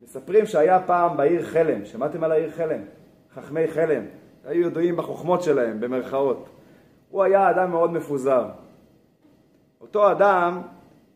מספרים 0.02 0.46
שהיה 0.46 0.80
פעם 0.86 1.16
בעיר 1.16 1.42
חלם, 1.42 1.84
שמעתם 1.84 2.24
על 2.24 2.32
העיר 2.32 2.50
חלם? 2.50 2.80
חכמי 3.34 3.68
חלם, 3.68 4.02
היו 4.44 4.66
ידועים 4.66 4.96
בחוכמות 4.96 5.42
שלהם, 5.42 5.80
במרכאות. 5.80 6.48
הוא 7.08 7.22
היה 7.22 7.50
אדם 7.50 7.70
מאוד 7.70 7.92
מפוזר. 7.92 8.44
אותו 9.80 10.10
אדם 10.12 10.62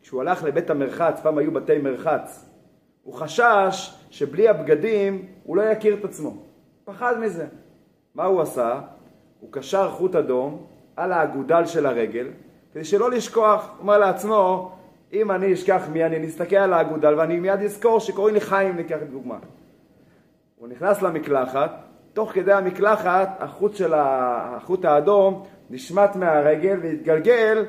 כשהוא 0.01 0.21
הלך 0.21 0.43
לבית 0.43 0.69
המרחץ, 0.69 1.19
פעם 1.19 1.37
היו 1.37 1.51
בתי 1.51 1.77
מרחץ, 1.77 2.49
הוא 3.03 3.13
חשש 3.13 3.97
שבלי 4.09 4.49
הבגדים 4.49 5.25
הוא 5.43 5.57
לא 5.57 5.61
יכיר 5.61 5.93
את 5.93 6.05
עצמו. 6.05 6.33
פחד 6.85 7.19
מזה. 7.19 7.45
מה 8.15 8.25
הוא 8.25 8.41
עשה? 8.41 8.81
הוא 9.39 9.51
קשר 9.51 9.89
חוט 9.89 10.15
אדום 10.15 10.65
על 10.95 11.11
האגודל 11.11 11.65
של 11.65 11.85
הרגל, 11.85 12.27
כדי 12.73 12.83
שלא 12.83 13.11
לשכוח. 13.11 13.69
הוא 13.71 13.81
אומר 13.81 13.97
לעצמו, 13.97 14.71
אם 15.13 15.31
אני 15.31 15.53
אשכח 15.53 15.83
מי 15.91 16.05
אני, 16.05 16.19
נסתכל 16.19 16.55
על 16.55 16.73
האגודל 16.73 17.13
ואני 17.19 17.39
מיד 17.39 17.59
אזכור 17.59 17.99
שקוראים 17.99 18.35
לי 18.35 18.41
חיים, 18.41 18.75
ניקח 18.75 18.97
דוגמה. 19.11 19.37
הוא 20.55 20.67
נכנס 20.67 21.01
למקלחת, 21.01 21.71
תוך 22.13 22.31
כדי 22.31 22.53
המקלחת 22.53 23.29
החוט, 23.39 23.75
של 23.75 23.93
החוט 23.95 24.85
האדום 24.85 25.43
נשמט 25.69 26.15
מהרגל 26.15 26.79
והתגלגל 26.81 27.65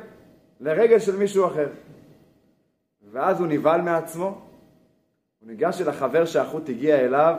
לרגל 0.60 0.98
של 0.98 1.16
מישהו 1.16 1.46
אחר. 1.46 1.68
ואז 3.12 3.40
הוא 3.40 3.48
נבהל 3.48 3.80
מעצמו, 3.80 4.24
הוא 4.24 5.48
ניגש 5.48 5.80
אל 5.80 5.88
החבר 5.88 6.24
שהחוט 6.24 6.68
הגיע 6.68 6.96
אליו, 6.96 7.36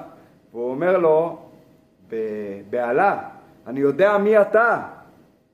והוא 0.52 0.72
אומר 0.72 0.98
לו, 0.98 1.40
בבהלה, 2.10 3.20
אני 3.68 3.80
יודע 3.80 4.18
מי 4.18 4.42
אתה, 4.42 4.82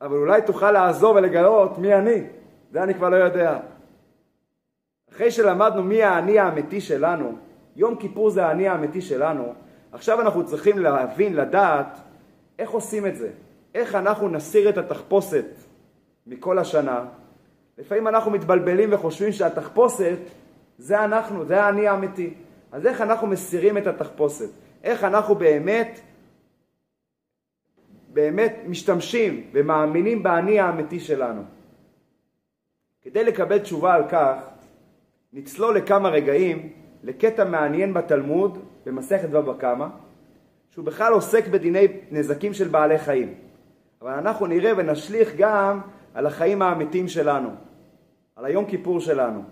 אבל 0.01 0.17
אולי 0.17 0.41
תוכל 0.41 0.71
לעזור 0.71 1.15
ולגלות 1.15 1.77
מי 1.77 1.95
אני. 1.95 2.23
זה 2.71 2.83
אני 2.83 2.93
כבר 2.93 3.09
לא 3.09 3.15
יודע. 3.15 3.59
אחרי 5.11 5.31
שלמדנו 5.31 5.83
מי 5.83 6.03
האני 6.03 6.39
האמיתי 6.39 6.81
שלנו, 6.81 7.37
יום 7.75 7.95
כיפור 7.95 8.29
זה 8.29 8.45
האני 8.45 8.67
האמיתי 8.67 9.01
שלנו, 9.01 9.53
עכשיו 9.91 10.21
אנחנו 10.21 10.45
צריכים 10.45 10.79
להבין, 10.79 11.35
לדעת, 11.35 11.97
איך 12.59 12.69
עושים 12.69 13.05
את 13.05 13.15
זה. 13.15 13.29
איך 13.75 13.95
אנחנו 13.95 14.29
נסיר 14.29 14.69
את 14.69 14.77
התחפושת 14.77 15.45
מכל 16.27 16.59
השנה, 16.59 17.05
לפעמים 17.77 18.07
אנחנו 18.07 18.31
מתבלבלים 18.31 18.93
וחושבים 18.93 19.31
שהתחפושת 19.31 20.17
זה 20.77 21.03
אנחנו, 21.03 21.45
זה 21.45 21.63
האני 21.63 21.87
האמיתי. 21.87 22.33
אז 22.71 22.85
איך 22.85 23.01
אנחנו 23.01 23.27
מסירים 23.27 23.77
את 23.77 23.87
התחפושת? 23.87 24.49
איך 24.83 25.03
אנחנו 25.03 25.35
באמת, 25.35 25.99
באמת 28.07 28.55
משתמשים 28.67 29.47
ומאמינים 29.53 30.23
באני 30.23 30.59
האמיתי 30.59 30.99
שלנו? 30.99 31.41
כדי 33.01 33.23
לקבל 33.23 33.59
תשובה 33.59 33.93
על 33.93 34.09
כך, 34.09 34.50
נצלול 35.33 35.77
לכמה 35.77 36.09
רגעים 36.09 36.69
לקטע 37.03 37.43
מעניין 37.43 37.93
בתלמוד, 37.93 38.57
במסכת 38.85 39.29
בבא 39.29 39.53
קמא, 39.53 39.87
שהוא 40.69 40.85
בכלל 40.85 41.13
עוסק 41.13 41.47
בדיני 41.47 41.87
נזקים 42.11 42.53
של 42.53 42.67
בעלי 42.67 42.99
חיים. 42.99 43.33
אבל 44.01 44.11
אנחנו 44.11 44.47
נראה 44.47 44.71
ונשליך 44.77 45.33
גם 45.37 45.81
על 46.13 46.25
החיים 46.25 46.61
האמיתיים 46.61 47.07
שלנו. 47.07 47.49
על 48.35 48.45
היום 48.45 48.65
כיפור 48.65 48.99
שלנו. 48.99 49.43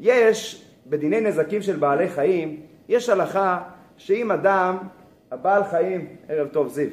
יש, 0.00 0.68
בדיני 0.86 1.20
נזקים 1.20 1.62
של 1.62 1.76
בעלי 1.76 2.08
חיים, 2.08 2.60
יש 2.88 3.08
הלכה 3.08 3.62
שאם 3.96 4.32
אדם, 4.32 4.76
הבעל 5.30 5.64
חיים, 5.64 6.16
ערב 6.28 6.48
טוב 6.48 6.68
זיו, 6.68 6.88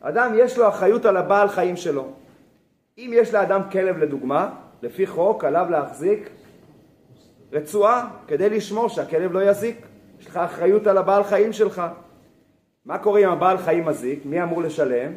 אדם 0.00 0.32
יש 0.38 0.58
לו 0.58 0.68
אחריות 0.68 1.04
על 1.04 1.16
הבעל 1.16 1.48
חיים 1.48 1.76
שלו. 1.76 2.08
אם 2.98 3.10
יש 3.14 3.34
לאדם 3.34 3.60
כלב 3.72 3.98
לדוגמה, 3.98 4.54
לפי 4.82 5.06
חוק 5.06 5.44
עליו 5.44 5.66
להחזיק 5.70 6.30
רצועה 7.52 8.10
כדי 8.28 8.50
לשמור 8.50 8.88
שהכלב 8.88 9.32
לא 9.32 9.50
יזיק. 9.50 9.86
יש 10.20 10.26
לך 10.26 10.36
אחריות 10.36 10.86
על 10.86 10.98
הבעל 10.98 11.24
חיים 11.24 11.52
שלך. 11.52 11.82
מה 12.84 12.98
קורה 12.98 13.20
אם 13.20 13.28
הבעל 13.28 13.58
חיים 13.58 13.84
מזיק? 13.84 14.20
מי 14.24 14.42
אמור 14.42 14.62
לשלם? 14.62 15.12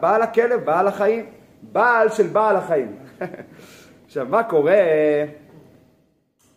בעל 0.00 0.22
הכלב, 0.22 0.64
בעל 0.64 0.88
החיים. 0.88 1.26
בעל 1.72 2.10
של 2.10 2.26
בעל 2.26 2.56
החיים. 2.56 2.96
עכשיו, 4.06 4.26
מה 4.30 4.42
קורה 4.42 4.82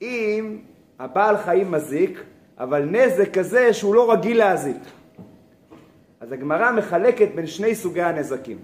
אם 0.02 0.58
הבעל 1.00 1.38
חיים 1.38 1.72
מזיק, 1.72 2.24
אבל 2.60 2.86
נזק 2.86 3.34
כזה 3.34 3.74
שהוא 3.74 3.96
לא 3.96 4.12
רגיל 4.12 4.38
להזיק? 4.38 4.78
אז 6.20 6.32
הגמרא 6.32 6.72
מחלקת 6.72 7.28
בין 7.36 7.48
שני 7.48 7.76
סוגי 7.76 8.02
הנזקים. 8.02 8.58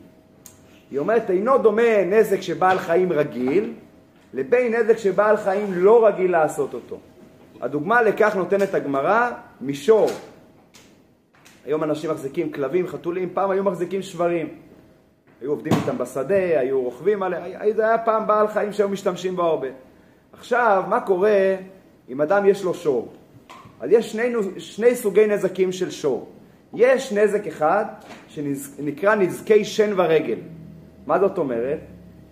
היא 0.94 1.00
אומרת, 1.00 1.30
אינו 1.30 1.58
דומה 1.58 2.04
נזק 2.06 2.42
שבעל 2.42 2.80
חיים 2.80 3.12
רגיל, 3.12 3.74
לבין 4.34 4.76
נזק 4.76 4.98
שבעל 4.98 5.38
חיים 5.38 5.74
לא 5.74 6.08
רגיל 6.08 6.32
לעשות 6.32 6.74
אותו. 6.74 6.98
הדוגמה 7.62 8.02
לכך 8.02 8.36
נותנת 8.36 8.74
הגמרא 8.74 9.32
מישור. 9.62 10.10
היום 11.66 11.84
אנשים 11.84 12.12
מחזיקים 12.12 12.52
כלבים, 12.52 12.88
חתולים, 12.88 13.30
פעם 13.34 13.52
היו 13.52 13.64
מחזיקים 13.64 14.02
שברים. 14.02 14.48
היו 15.42 15.52
עובדים 15.52 15.74
איתם 15.82 15.98
בשדה, 15.98 16.60
היו 16.60 16.82
רוכבים 16.82 17.24
עליהם, 17.24 17.74
זה 17.76 17.86
היה 17.86 17.98
פעם 17.98 18.28
בעל 18.28 18.48
חיים 18.48 18.74
שהיו 18.74 18.90
משתמשים 18.90 19.36
בו 19.36 19.44
הרבה. 19.44 19.68
עכשיו, 20.34 20.84
מה 20.88 21.02
קורה 21.02 21.56
אם 22.10 22.22
אדם 22.22 22.46
יש 22.46 22.64
לו 22.64 22.74
שור? 22.74 23.14
אז 23.80 23.92
יש 23.92 24.12
שני, 24.12 24.34
שני 24.58 24.96
סוגי 24.96 25.28
נזקים 25.28 25.72
של 25.72 25.92
שור. 25.92 26.30
יש 26.74 27.14
נזק 27.14 27.48
אחד 27.48 27.86
שנקרא 28.28 29.16
נזקי 29.16 29.66
שן 29.66 29.94
ורגל. 29.96 30.38
מה 31.08 31.20
זאת 31.20 31.38
אומרת? 31.38 31.80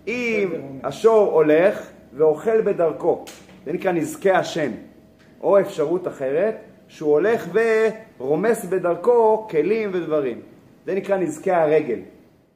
אם 0.06 0.50
השור 0.84 1.32
הולך 1.32 1.90
ואוכל 2.14 2.60
בדרכו, 2.60 3.24
זה 3.64 3.72
נקרא 3.72 3.92
נזקי 3.92 4.30
השן. 4.30 4.70
או 5.40 5.60
אפשרות 5.60 6.08
אחרת, 6.08 6.56
שהוא 6.88 7.12
הולך 7.12 7.48
ורומס 8.18 8.64
בדרכו 8.64 9.46
כלים 9.50 9.90
ודברים. 9.92 10.40
זה 10.86 10.94
נקרא 10.94 11.16
נזקי 11.16 11.50
הרגל. 11.50 11.98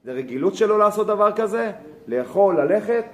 זה 0.05 0.12
רגילות 0.12 0.55
שלו 0.55 0.79
לעשות 0.79 1.07
דבר 1.07 1.33
כזה? 1.33 1.72
לאכול, 2.07 2.61
ללכת? 2.61 3.05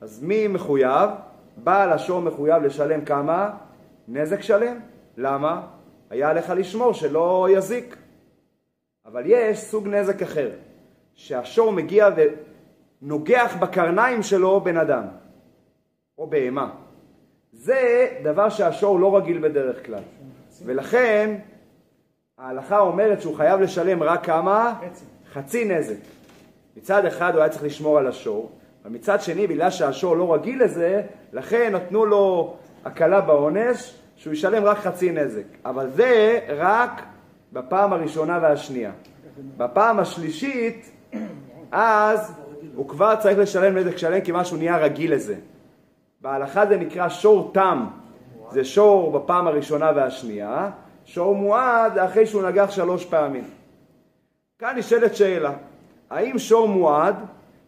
אז 0.00 0.22
מי 0.22 0.48
מחויב? 0.48 1.10
בעל 1.56 1.92
השור 1.92 2.20
מחויב 2.20 2.62
לשלם 2.62 3.04
כמה? 3.04 3.50
נזק 4.08 4.42
שלם. 4.42 4.76
למה? 5.16 5.62
היה 6.10 6.30
עליך 6.30 6.50
לשמור 6.56 6.92
שלא 6.92 7.48
יזיק. 7.50 7.96
אבל 9.06 9.22
יש 9.26 9.58
סוג 9.58 9.88
נזק 9.88 10.22
אחר, 10.22 10.50
שהשור 11.14 11.72
מגיע 11.72 12.08
ונוגח 13.02 13.56
בקרניים 13.60 14.22
שלו 14.22 14.60
בן 14.60 14.76
אדם, 14.76 15.04
או 16.18 16.26
בהמה. 16.26 16.70
זה 17.52 18.08
דבר 18.22 18.48
שהשור 18.48 19.00
לא 19.00 19.16
רגיל 19.16 19.48
בדרך 19.48 19.86
כלל. 19.86 20.02
ולכן 20.64 21.34
ההלכה 22.38 22.78
אומרת 22.78 23.20
שהוא 23.20 23.36
חייב 23.36 23.60
לשלם 23.60 24.02
רק 24.02 24.26
כמה? 24.26 24.74
חצי. 24.90 25.04
חצי 25.32 25.64
נזק. 25.64 25.96
מצד 26.76 27.06
אחד 27.06 27.34
הוא 27.34 27.40
היה 27.40 27.50
צריך 27.50 27.64
לשמור 27.64 27.98
על 27.98 28.06
השור, 28.06 28.50
אבל 28.84 28.92
מצד 28.92 29.20
שני, 29.20 29.46
בגלל 29.46 29.70
שהשור 29.70 30.16
לא 30.16 30.34
רגיל 30.34 30.62
לזה, 30.62 31.02
לכן 31.32 31.72
נתנו 31.74 32.06
לו 32.06 32.56
הקלה 32.84 33.20
בעונש, 33.20 33.94
שהוא 34.16 34.32
ישלם 34.32 34.64
רק 34.64 34.78
חצי 34.78 35.12
נזק. 35.12 35.44
אבל 35.64 35.90
זה 35.90 36.40
רק 36.48 37.02
בפעם 37.52 37.92
הראשונה 37.92 38.38
והשנייה. 38.42 38.92
בפעם 39.56 40.00
השלישית, 40.00 40.90
אז 41.72 42.32
הוא 42.74 42.88
כבר 42.88 43.14
צריך 43.16 43.38
לשלם 43.38 43.78
נזק 43.78 43.96
שלם 43.96 44.20
כיוון 44.20 44.44
שהוא 44.44 44.58
נהיה 44.58 44.76
רגיל 44.76 45.14
לזה. 45.14 45.34
בהלכה 46.20 46.66
זה 46.66 46.76
נקרא 46.76 47.08
שור 47.08 47.50
תם, 47.54 47.86
זה 48.50 48.64
שור 48.64 49.12
בפעם 49.18 49.46
הראשונה 49.46 49.92
והשנייה, 49.96 50.70
שור 51.04 51.34
מועד 51.34 51.98
אחרי 51.98 52.26
שהוא 52.26 52.42
נגח 52.42 52.70
שלוש 52.70 53.04
פעמים. 53.04 53.44
כאן 54.58 54.78
נשאלת 54.78 55.16
שאלה, 55.16 55.52
האם 56.10 56.38
שור 56.38 56.68
מועד 56.68 57.16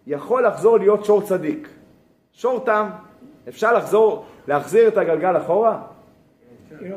יכול 0.06 0.46
לחזור 0.46 0.78
להיות 0.78 1.04
שור 1.04 1.22
צדיק? 1.22 1.68
שור 2.32 2.64
תם, 2.64 2.88
אפשר 3.48 3.72
לחזור, 3.72 4.24
להחזיר 4.48 4.88
את 4.88 4.96
הגלגל 4.96 5.36
אחורה? 5.36 5.82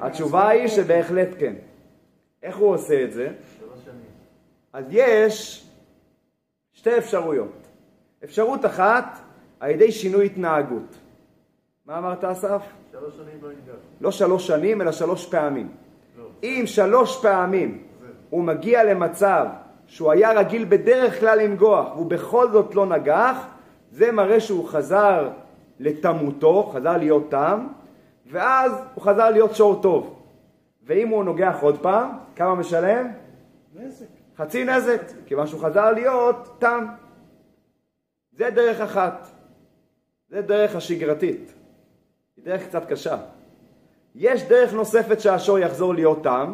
התשובה 0.01 0.47
היא 0.47 0.67
שבהחלט 0.67 1.29
כן. 1.39 1.53
איך 2.43 2.57
הוא 2.57 2.73
עושה 2.73 3.03
את 3.03 3.13
זה? 3.13 3.29
אז 4.73 4.85
יש 4.89 5.65
שתי 6.79 6.97
אפשרויות. 6.97 7.67
אפשרות 8.23 8.65
אחת, 8.65 9.19
על 9.59 9.71
ידי 9.71 9.91
שינוי 9.91 10.25
התנהגות. 10.25 10.97
מה 11.85 11.97
אמרת 11.97 12.23
אסף? 12.23 12.61
שלוש 12.91 13.15
שנים 13.15 13.39
לא 13.41 13.47
ינגש. 13.47 13.83
לא 14.01 14.11
שלוש 14.11 14.47
שנים, 14.47 14.81
אלא 14.81 14.91
שלוש 14.91 15.25
פעמים. 15.25 15.69
לא. 16.17 16.23
אם 16.43 16.63
שלוש 16.65 17.21
פעמים 17.21 17.83
הוא 18.29 18.43
מגיע 18.43 18.83
למצב 18.83 19.47
שהוא 19.87 20.11
היה 20.11 20.31
רגיל 20.31 20.65
בדרך 20.69 21.19
כלל 21.19 21.41
לנגוח, 21.41 21.87
והוא 21.93 22.05
בכל 22.05 22.51
זאת 22.51 22.75
לא 22.75 22.85
נגח, 22.85 23.47
זה 23.91 24.11
מראה 24.11 24.39
שהוא 24.39 24.67
חזר 24.67 25.29
לתמותו, 25.79 26.63
חזר 26.73 26.97
להיות 26.97 27.31
תם, 27.31 27.67
ואז 28.31 28.71
הוא 28.93 29.03
חזר 29.03 29.29
להיות 29.29 29.55
שור 29.55 29.81
טוב. 29.81 30.21
ואם 30.83 31.07
הוא 31.07 31.23
נוגח 31.23 31.57
עוד 31.61 31.77
פעם, 31.81 32.09
כמה 32.35 32.55
משלם? 32.55 33.07
נזק. 33.75 34.18
חצי 34.39 34.63
נזק, 34.63 35.01
כיוון 35.25 35.47
שהוא 35.47 35.61
חזר 35.61 35.91
להיות 35.91 36.55
תם. 36.59 36.85
זה 38.31 38.49
דרך 38.49 38.81
אחת. 38.81 39.27
זה 40.29 40.41
דרך 40.41 40.75
השגרתית. 40.75 41.53
היא 42.37 42.45
דרך 42.45 42.67
קצת 42.67 42.85
קשה. 42.89 43.17
יש 44.15 44.43
דרך 44.43 44.73
נוספת 44.73 45.19
שהשור 45.19 45.59
יחזור 45.59 45.93
להיות 45.93 46.23
תם, 46.23 46.53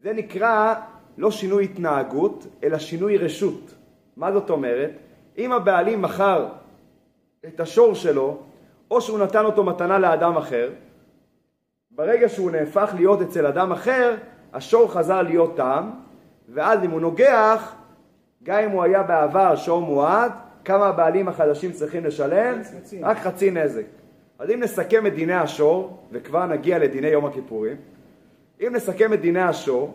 זה 0.00 0.12
נקרא 0.12 0.74
לא 1.18 1.30
שינוי 1.30 1.64
התנהגות, 1.64 2.46
אלא 2.62 2.78
שינוי 2.78 3.16
רשות. 3.18 3.74
מה 4.16 4.32
זאת 4.32 4.50
אומרת? 4.50 4.90
אם 5.38 5.52
הבעלים 5.52 6.02
מכר 6.02 6.48
את 7.46 7.60
השור 7.60 7.94
שלו, 7.94 8.38
או 8.90 9.00
שהוא 9.00 9.18
נתן 9.18 9.44
אותו 9.44 9.64
מתנה 9.64 9.98
לאדם 9.98 10.36
אחר, 10.36 10.70
ברגע 11.90 12.28
שהוא 12.28 12.50
נהפך 12.50 12.92
להיות 12.96 13.20
אצל 13.22 13.46
אדם 13.46 13.72
אחר, 13.72 14.16
השור 14.52 14.92
חזר 14.92 15.22
להיות 15.22 15.56
תם, 15.56 15.90
ואז 16.54 16.84
אם 16.84 16.90
הוא 16.90 17.00
נוגח, 17.00 17.74
גם 18.42 18.58
אם 18.58 18.70
הוא 18.70 18.82
היה 18.82 19.02
בעבר 19.02 19.56
שור 19.56 19.80
מועד, 19.80 20.32
כמה 20.64 20.86
הבעלים 20.86 21.28
החדשים 21.28 21.72
צריכים 21.72 22.04
לשלם? 22.04 22.62
חצי. 22.64 23.02
רק 23.02 23.18
חצי 23.18 23.50
נזק. 23.50 23.84
אז 24.38 24.50
אם 24.50 24.60
נסכם 24.60 25.06
את 25.06 25.14
דיני 25.14 25.34
השור, 25.34 25.98
וכבר 26.12 26.46
נגיע 26.46 26.78
לדיני 26.78 27.08
יום 27.08 27.26
הכיפורים, 27.26 27.76
אם 28.60 28.72
נסכם 28.72 29.12
את 29.12 29.20
דיני 29.20 29.42
השור, 29.42 29.94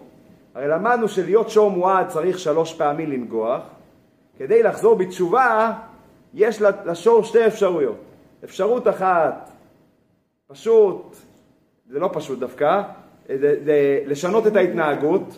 הרי 0.55 0.67
למדנו 0.67 1.07
שלהיות 1.07 1.49
שור 1.49 1.71
מועד 1.71 2.07
צריך 2.07 2.39
שלוש 2.39 2.73
פעמים 2.73 3.11
לנגוח, 3.11 3.61
כדי 4.37 4.63
לחזור 4.63 4.95
בתשובה 4.95 5.73
יש 6.33 6.61
לשור 6.61 7.23
שתי 7.23 7.47
אפשרויות. 7.47 7.97
אפשרות 8.43 8.87
אחת, 8.87 9.49
פשוט, 10.47 11.15
זה 11.89 11.99
לא 11.99 12.09
פשוט 12.13 12.39
דווקא, 12.39 12.81
זה, 13.27 13.55
זה 13.65 13.99
לשנות 14.05 14.47
את 14.47 14.55
ההתנהגות, 14.55 15.37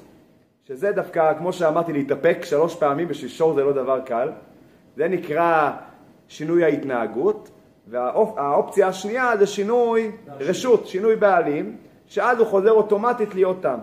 שזה 0.67 0.91
דווקא, 0.91 1.33
כמו 1.37 1.53
שאמרתי, 1.53 1.93
להתאפק 1.93 2.37
שלוש 2.43 2.75
פעמים 2.75 3.07
בשביל 3.07 3.29
שור 3.29 3.53
זה 3.53 3.63
לא 3.63 3.71
דבר 3.71 4.01
קל, 4.01 4.31
זה 4.95 5.07
נקרא 5.07 5.71
שינוי 6.27 6.63
ההתנהגות, 6.63 7.49
והאופציה 7.87 8.87
השנייה 8.87 9.37
זה 9.37 9.47
שינוי 9.47 10.11
רשות, 10.39 10.87
שינוי 10.87 11.15
בעלים, 11.15 11.77
שאז 12.07 12.39
הוא 12.39 12.47
חוזר 12.47 12.71
אוטומטית 12.71 13.35
להיות 13.35 13.61
תם. 13.61 13.77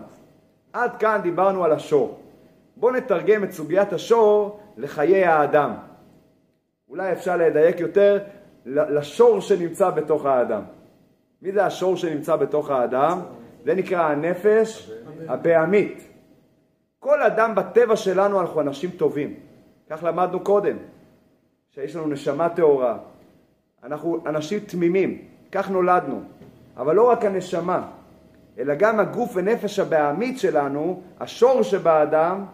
עד 0.72 0.96
כאן 0.96 1.20
דיברנו 1.22 1.64
על 1.64 1.72
השור. 1.72 2.20
בואו 2.76 2.92
נתרגם 2.92 3.44
את 3.44 3.52
סוגיית 3.52 3.92
השור 3.92 4.60
לחיי 4.76 5.24
האדם. 5.24 5.72
אולי 6.88 7.12
אפשר 7.12 7.36
לדייק 7.36 7.80
יותר 7.80 8.18
לשור 8.66 9.40
שנמצא 9.40 9.90
בתוך 9.90 10.26
האדם. 10.26 10.62
מי 11.42 11.52
זה 11.52 11.64
השור 11.64 11.96
שנמצא 11.96 12.36
בתוך 12.36 12.70
האדם? 12.70 13.20
זה 13.64 13.74
נקרא 13.74 14.02
הנפש 14.02 14.92
הבהמית. 15.28 16.11
כל 17.02 17.22
אדם 17.22 17.54
בטבע 17.54 17.96
שלנו 17.96 18.40
אנחנו 18.40 18.60
אנשים 18.60 18.90
טובים. 18.90 19.34
כך 19.90 20.04
למדנו 20.04 20.40
קודם, 20.40 20.76
שיש 21.70 21.96
לנו 21.96 22.06
נשמה 22.06 22.48
טהורה. 22.48 22.98
אנחנו 23.84 24.18
אנשים 24.26 24.58
תמימים, 24.60 25.18
כך 25.52 25.70
נולדנו. 25.70 26.22
אבל 26.76 26.94
לא 26.94 27.10
רק 27.10 27.24
הנשמה, 27.24 27.88
אלא 28.58 28.74
גם 28.74 29.00
הגוף 29.00 29.32
ונפש 29.34 29.78
הבהמית 29.78 30.38
שלנו, 30.38 31.02
השור 31.20 31.62
שבאדם, 31.62 32.44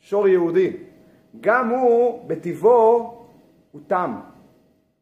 שור 0.00 0.28
יהודי. 0.28 0.72
גם 1.40 1.68
הוא, 1.68 2.28
בטבעו, 2.28 3.14
הוא 3.72 3.80
תם. 3.86 4.16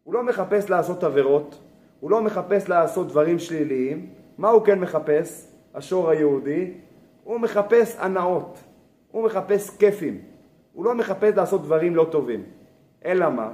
הוא 0.04 0.14
לא 0.14 0.22
מחפש 0.22 0.70
לעשות 0.70 1.04
עבירות, 1.04 1.58
הוא 2.00 2.10
לא 2.10 2.22
מחפש 2.22 2.68
לעשות 2.68 3.08
דברים 3.08 3.38
שליליים. 3.38 4.08
מה 4.38 4.48
הוא 4.48 4.64
כן 4.64 4.78
מחפש, 4.78 5.46
השור 5.74 6.10
היהודי? 6.10 6.72
הוא 7.24 7.40
מחפש 7.40 7.96
הנאות, 7.98 8.58
הוא 9.10 9.24
מחפש 9.24 9.70
כיפים, 9.70 10.20
הוא 10.72 10.84
לא 10.84 10.94
מחפש 10.94 11.36
לעשות 11.36 11.62
דברים 11.62 11.96
לא 11.96 12.06
טובים. 12.10 12.42
אלא 13.04 13.30
מה? 13.30 13.50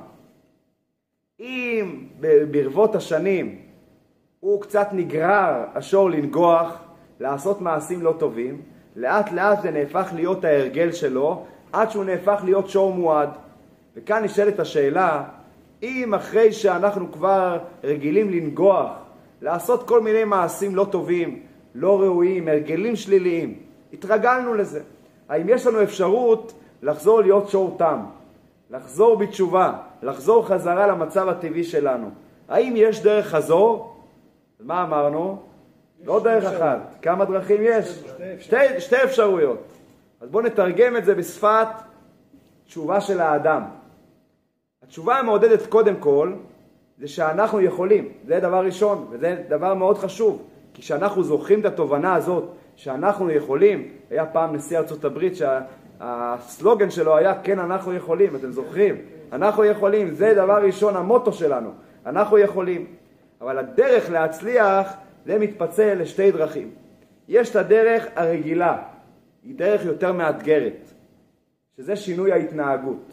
אם 1.40 2.06
ברבות 2.50 2.94
השנים 2.94 3.58
הוא 4.40 4.62
קצת 4.62 4.88
נגרר 4.92 5.64
השור 5.74 6.10
לנגוח, 6.10 6.78
לעשות 7.20 7.60
מעשים 7.60 8.02
לא 8.02 8.14
טובים, 8.18 8.62
לאט 8.96 9.32
לאט 9.32 9.62
זה 9.62 9.70
נהפך 9.70 10.10
להיות 10.14 10.44
ההרגל 10.44 10.92
שלו, 10.92 11.44
עד 11.72 11.90
שהוא 11.90 12.04
נהפך 12.04 12.40
להיות 12.44 12.68
שור 12.68 12.92
מועד. 12.94 13.28
וכאן 13.96 14.24
נשאלת 14.24 14.60
השאלה, 14.60 15.24
אם 15.82 16.14
אחרי 16.14 16.52
שאנחנו 16.52 17.12
כבר 17.12 17.58
רגילים 17.84 18.30
לנגוח, 18.30 18.90
לעשות 19.42 19.88
כל 19.88 20.00
מיני 20.00 20.24
מעשים 20.24 20.74
לא 20.74 20.86
טובים, 20.90 21.42
לא 21.74 22.00
ראויים, 22.00 22.48
הרגלים 22.48 22.96
שליליים, 22.96 23.58
התרגלנו 23.92 24.54
לזה. 24.54 24.80
האם 25.28 25.48
יש 25.48 25.66
לנו 25.66 25.82
אפשרות 25.82 26.52
לחזור 26.82 27.20
להיות 27.20 27.48
שור 27.48 27.74
תם, 27.78 28.00
לחזור 28.70 29.16
בתשובה, 29.16 29.72
לחזור 30.02 30.46
חזרה 30.46 30.86
למצב 30.86 31.28
הטבעי 31.28 31.64
שלנו? 31.64 32.10
האם 32.48 32.74
יש 32.76 33.02
דרך 33.02 33.26
חזור? 33.26 33.96
מה 34.60 34.82
אמרנו? 34.82 35.42
לא 36.04 36.20
דרך 36.22 36.44
אחת. 36.44 36.78
כמה 37.02 37.24
דרכים 37.24 37.60
יש? 37.62 38.02
שתי, 38.40 38.80
שתי 38.80 39.04
אפשרויות. 39.04 39.58
אז 40.20 40.30
בואו 40.30 40.44
נתרגם 40.44 40.96
את 40.96 41.04
זה 41.04 41.14
בשפת 41.14 41.66
תשובה 42.66 43.00
של 43.00 43.20
האדם. 43.20 43.62
התשובה 44.82 45.18
המעודדת 45.18 45.66
קודם 45.66 45.96
כל 45.96 46.32
זה 46.98 47.08
שאנחנו 47.08 47.60
יכולים, 47.60 48.08
זה 48.26 48.40
דבר 48.40 48.64
ראשון, 48.64 49.06
וזה 49.10 49.42
דבר 49.48 49.74
מאוד 49.74 49.98
חשוב, 49.98 50.42
כי 50.74 50.82
כשאנחנו 50.82 51.22
זוכרים 51.22 51.60
את 51.60 51.64
התובנה 51.64 52.14
הזאת 52.14 52.44
שאנחנו 52.76 53.30
יכולים, 53.30 53.88
היה 54.12 54.26
פעם 54.26 54.54
נשיא 54.54 54.78
ארצות 54.78 55.04
הברית 55.04 55.32
שהסלוגן 55.36 56.90
שלו 56.90 57.16
היה 57.16 57.42
כן 57.42 57.58
אנחנו 57.58 57.94
יכולים, 57.94 58.36
אתם 58.36 58.52
זוכרים? 58.52 58.96
אנחנו 59.32 59.64
יכולים, 59.64 60.10
זה 60.14 60.34
דבר 60.34 60.64
ראשון 60.64 60.96
המוטו 60.96 61.32
שלנו, 61.32 61.70
אנחנו 62.06 62.38
יכולים. 62.38 62.86
אבל 63.40 63.58
הדרך 63.58 64.10
להצליח 64.10 64.92
זה 65.26 65.38
מתפצל 65.38 65.94
לשתי 65.94 66.30
דרכים. 66.30 66.70
יש 67.28 67.50
את 67.50 67.56
הדרך 67.56 68.06
הרגילה, 68.16 68.82
היא 69.42 69.58
דרך 69.58 69.84
יותר 69.84 70.12
מאתגרת, 70.12 70.92
שזה 71.76 71.96
שינוי 71.96 72.32
ההתנהגות. 72.32 73.12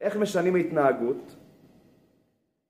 איך 0.00 0.16
משנים 0.16 0.54
התנהגות? 0.54 1.36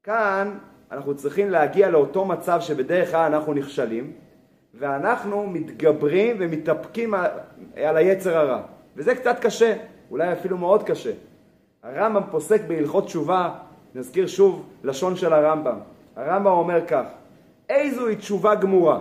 כאן 0.03 0.59
אנחנו 0.91 1.15
צריכים 1.17 1.51
להגיע 1.51 1.91
לאותו 1.91 2.25
מצב 2.25 2.61
שבדרך 2.61 3.11
כלל 3.11 3.35
אנחנו 3.35 3.55
נכשלים, 3.55 4.13
ואנחנו 4.75 5.47
מתגברים 5.47 6.37
ומתאפקים 6.41 7.15
על 7.77 7.97
היצר 7.97 8.39
הרע. 8.39 8.63
וזה 8.97 9.15
קצת 9.15 9.37
קשה, 9.41 9.77
אולי 10.11 10.33
אפילו 10.33 10.59
מאוד 10.59 10.83
קשה. 10.83 11.13
הרמב"ם 11.83 12.23
פוסק 12.31 12.61
בהלכות 12.69 13.05
תשובה, 13.05 13.55
נזכיר 13.95 14.27
שוב 14.27 14.69
לשון 14.85 15.17
של 15.17 15.33
הרמב"ם. 15.33 15.79
הרמב"ם 16.17 16.53
אומר 16.53 16.87
כך: 16.87 17.05
איזוהי 17.69 18.17
תשובה 18.17 18.55
גמורה? 18.55 19.01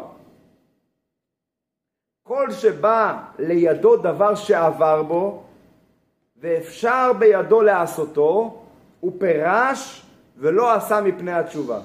כל 2.23 2.51
שבא 2.51 3.17
לידו 3.39 3.97
דבר 3.97 4.35
שעבר 4.35 5.03
בו, 5.03 5.43
ואפשר 6.37 7.11
בידו 7.19 7.61
לעשותו, 7.61 8.63
הוא 8.99 9.11
פירש 9.19 10.05
ולא 10.37 10.73
עשה 10.73 11.01
מפני 11.01 11.33
התשובה. 11.33 11.79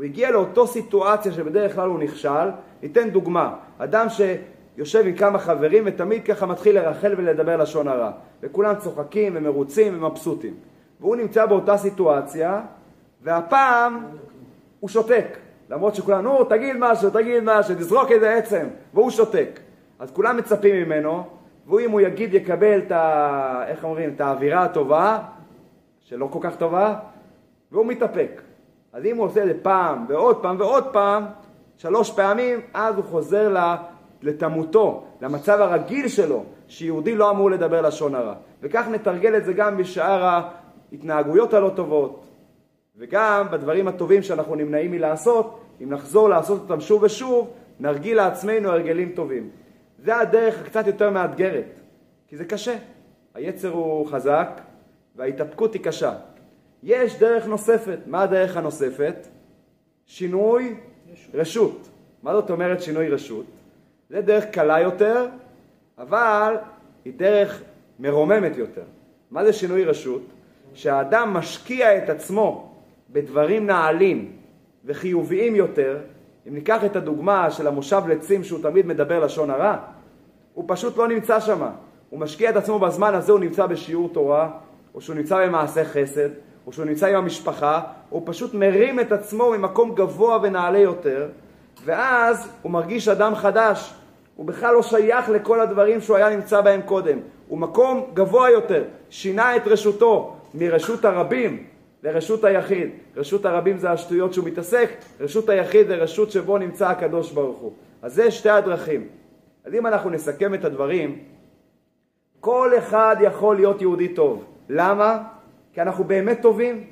הוא 0.00 0.04
הגיע 0.04 0.30
לאותו 0.30 0.66
סיטואציה 0.66 1.32
שבדרך 1.32 1.74
כלל 1.74 1.88
הוא 1.88 1.98
נכשל. 1.98 2.48
ניתן 2.82 3.10
דוגמה, 3.10 3.54
אדם 3.78 4.06
שיושב 4.08 5.06
עם 5.06 5.16
כמה 5.16 5.38
חברים 5.38 5.82
ותמיד 5.86 6.24
ככה 6.24 6.46
מתחיל 6.46 6.74
לרחל 6.74 7.14
ולדבר 7.16 7.56
לשון 7.56 7.88
הרע, 7.88 8.10
וכולם 8.42 8.74
צוחקים 8.74 9.32
ומרוצים 9.36 9.96
ומבסוטים. 9.96 10.54
והוא 11.00 11.16
נמצא 11.16 11.46
באותה 11.46 11.76
סיטואציה, 11.76 12.62
והפעם 13.22 14.04
הוא 14.80 14.88
שותק. 14.88 15.38
למרות 15.70 15.94
שכולם, 15.94 16.24
נו, 16.24 16.44
תגיד 16.44 16.76
משהו, 16.78 17.10
תגיד 17.10 17.42
משהו, 17.44 17.74
תזרוק 17.74 18.10
איזה 18.10 18.34
עצם, 18.34 18.66
והוא 18.94 19.10
שותק. 19.10 19.60
אז 19.98 20.10
כולם 20.10 20.36
מצפים 20.36 20.76
ממנו, 20.76 21.22
והוא 21.66 21.80
אם 21.80 21.90
הוא 21.90 22.00
יגיד 22.00 22.34
יקבל 22.34 22.78
את 22.78 22.92
ה... 22.92 23.64
איך 23.66 23.84
אומרים? 23.84 24.10
את 24.16 24.20
האווירה 24.20 24.64
הטובה, 24.64 25.18
שלא 26.00 26.28
כל 26.32 26.38
כך 26.42 26.56
טובה, 26.56 26.94
והוא 27.72 27.86
מתאפק. 27.86 28.42
אז 28.92 29.04
אם 29.04 29.16
הוא 29.16 29.26
עושה 29.26 29.42
את 29.42 29.46
זה 29.46 29.54
פעם 29.62 30.06
ועוד 30.08 30.42
פעם 30.42 30.56
ועוד 30.60 30.84
פעם, 30.92 31.24
שלוש 31.76 32.10
פעמים, 32.10 32.60
אז 32.74 32.96
הוא 32.96 33.04
חוזר 33.04 33.56
לתמותו, 34.22 35.04
למצב 35.20 35.60
הרגיל 35.60 36.08
שלו, 36.08 36.44
שיהודי 36.68 37.14
לא 37.14 37.30
אמור 37.30 37.50
לדבר 37.50 37.80
לשון 37.80 38.14
הרע. 38.14 38.34
וכך 38.62 38.88
נתרגל 38.90 39.36
את 39.36 39.44
זה 39.44 39.52
גם 39.52 39.76
בשאר 39.76 40.42
ההתנהגויות 40.92 41.54
הלא 41.54 41.70
טובות, 41.76 42.24
וגם 42.96 43.46
בדברים 43.50 43.88
הטובים 43.88 44.22
שאנחנו 44.22 44.54
נמנעים 44.54 44.90
מלעשות, 44.90 45.60
אם 45.82 45.90
נחזור 45.90 46.28
לעשות 46.28 46.60
אותם 46.60 46.80
שוב 46.80 47.02
ושוב, 47.02 47.50
נרגיל 47.80 48.16
לעצמנו 48.16 48.68
הרגלים 48.68 49.12
טובים. 49.14 49.50
זה 49.98 50.16
הדרך 50.16 50.60
הקצת 50.60 50.86
יותר 50.86 51.10
מאתגרת, 51.10 51.80
כי 52.28 52.36
זה 52.36 52.44
קשה. 52.44 52.76
היצר 53.34 53.68
הוא 53.68 54.06
חזק 54.06 54.60
וההתאפקות 55.16 55.74
היא 55.74 55.82
קשה. 55.82 56.12
יש 56.82 57.18
דרך 57.18 57.46
נוספת. 57.46 57.98
מה 58.06 58.22
הדרך 58.22 58.56
הנוספת? 58.56 59.26
שינוי 60.06 60.74
רשות. 61.34 61.88
מה 62.22 62.32
זאת 62.32 62.50
אומרת 62.50 62.82
שינוי 62.82 63.08
רשות? 63.08 63.46
זה 64.10 64.20
דרך 64.20 64.44
קלה 64.44 64.80
יותר, 64.80 65.26
אבל 65.98 66.56
היא 67.04 67.12
דרך 67.16 67.62
מרוממת 67.98 68.56
יותר. 68.56 68.82
מה 69.30 69.44
זה 69.44 69.52
שינוי 69.52 69.84
רשות? 69.84 70.22
שהאדם 70.74 71.34
משקיע 71.34 71.98
את 71.98 72.10
עצמו 72.10 72.74
בדברים 73.10 73.66
נעלים 73.66 74.32
וחיוביים 74.84 75.54
יותר, 75.54 75.98
אם 76.48 76.54
ניקח 76.54 76.84
את 76.84 76.96
הדוגמה 76.96 77.50
של 77.50 77.66
המושב 77.66 78.02
לצים 78.08 78.44
שהוא 78.44 78.62
תמיד 78.62 78.86
מדבר 78.86 79.24
לשון 79.24 79.50
הרע, 79.50 79.76
הוא 80.54 80.64
פשוט 80.68 80.96
לא 80.96 81.08
נמצא 81.08 81.40
שם. 81.40 81.62
הוא 82.10 82.20
משקיע 82.20 82.50
את 82.50 82.56
עצמו 82.56 82.78
בזמן 82.78 83.14
הזה, 83.14 83.32
הוא 83.32 83.40
נמצא 83.40 83.66
בשיעור 83.66 84.08
תורה, 84.12 84.50
או 84.94 85.00
שהוא 85.00 85.16
נמצא 85.16 85.46
במעשה 85.46 85.84
חסד, 85.84 86.28
או 86.66 86.72
שהוא 86.72 86.84
נמצא 86.84 87.06
עם 87.06 87.16
המשפחה, 87.16 87.80
הוא 88.10 88.22
פשוט 88.24 88.54
מרים 88.54 89.00
את 89.00 89.12
עצמו 89.12 89.50
ממקום 89.50 89.94
גבוה 89.94 90.38
ונעלה 90.42 90.78
יותר, 90.78 91.28
ואז 91.84 92.48
הוא 92.62 92.72
מרגיש 92.72 93.08
אדם 93.08 93.34
חדש. 93.34 93.94
הוא 94.36 94.46
בכלל 94.46 94.74
לא 94.74 94.82
שייך 94.82 95.28
לכל 95.28 95.60
הדברים 95.60 96.00
שהוא 96.00 96.16
היה 96.16 96.30
נמצא 96.30 96.60
בהם 96.60 96.82
קודם. 96.82 97.18
הוא 97.48 97.58
מקום 97.58 98.10
גבוה 98.14 98.50
יותר, 98.50 98.84
שינה 99.10 99.56
את 99.56 99.66
רשותו 99.66 100.36
מרשות 100.54 101.04
הרבים 101.04 101.64
לרשות 102.02 102.44
היחיד. 102.44 102.88
רשות 103.16 103.44
הרבים 103.44 103.78
זה 103.78 103.90
השטויות 103.90 104.34
שהוא 104.34 104.46
מתעסק, 104.46 104.90
רשות 105.20 105.48
היחיד 105.48 105.86
זה 105.86 105.96
רשות 105.96 106.30
שבו 106.30 106.58
נמצא 106.58 106.88
הקדוש 106.88 107.32
ברוך 107.32 107.58
הוא. 107.58 107.72
אז 108.02 108.14
זה 108.14 108.30
שתי 108.30 108.50
הדרכים. 108.50 109.08
אז 109.64 109.74
אם 109.74 109.86
אנחנו 109.86 110.10
נסכם 110.10 110.54
את 110.54 110.64
הדברים, 110.64 111.18
כל 112.40 112.72
אחד 112.78 113.16
יכול 113.20 113.56
להיות 113.56 113.80
יהודי 113.80 114.08
טוב. 114.08 114.44
למה? 114.68 115.22
כי 115.72 115.82
אנחנו 115.82 116.04
באמת 116.04 116.42
טובים, 116.42 116.84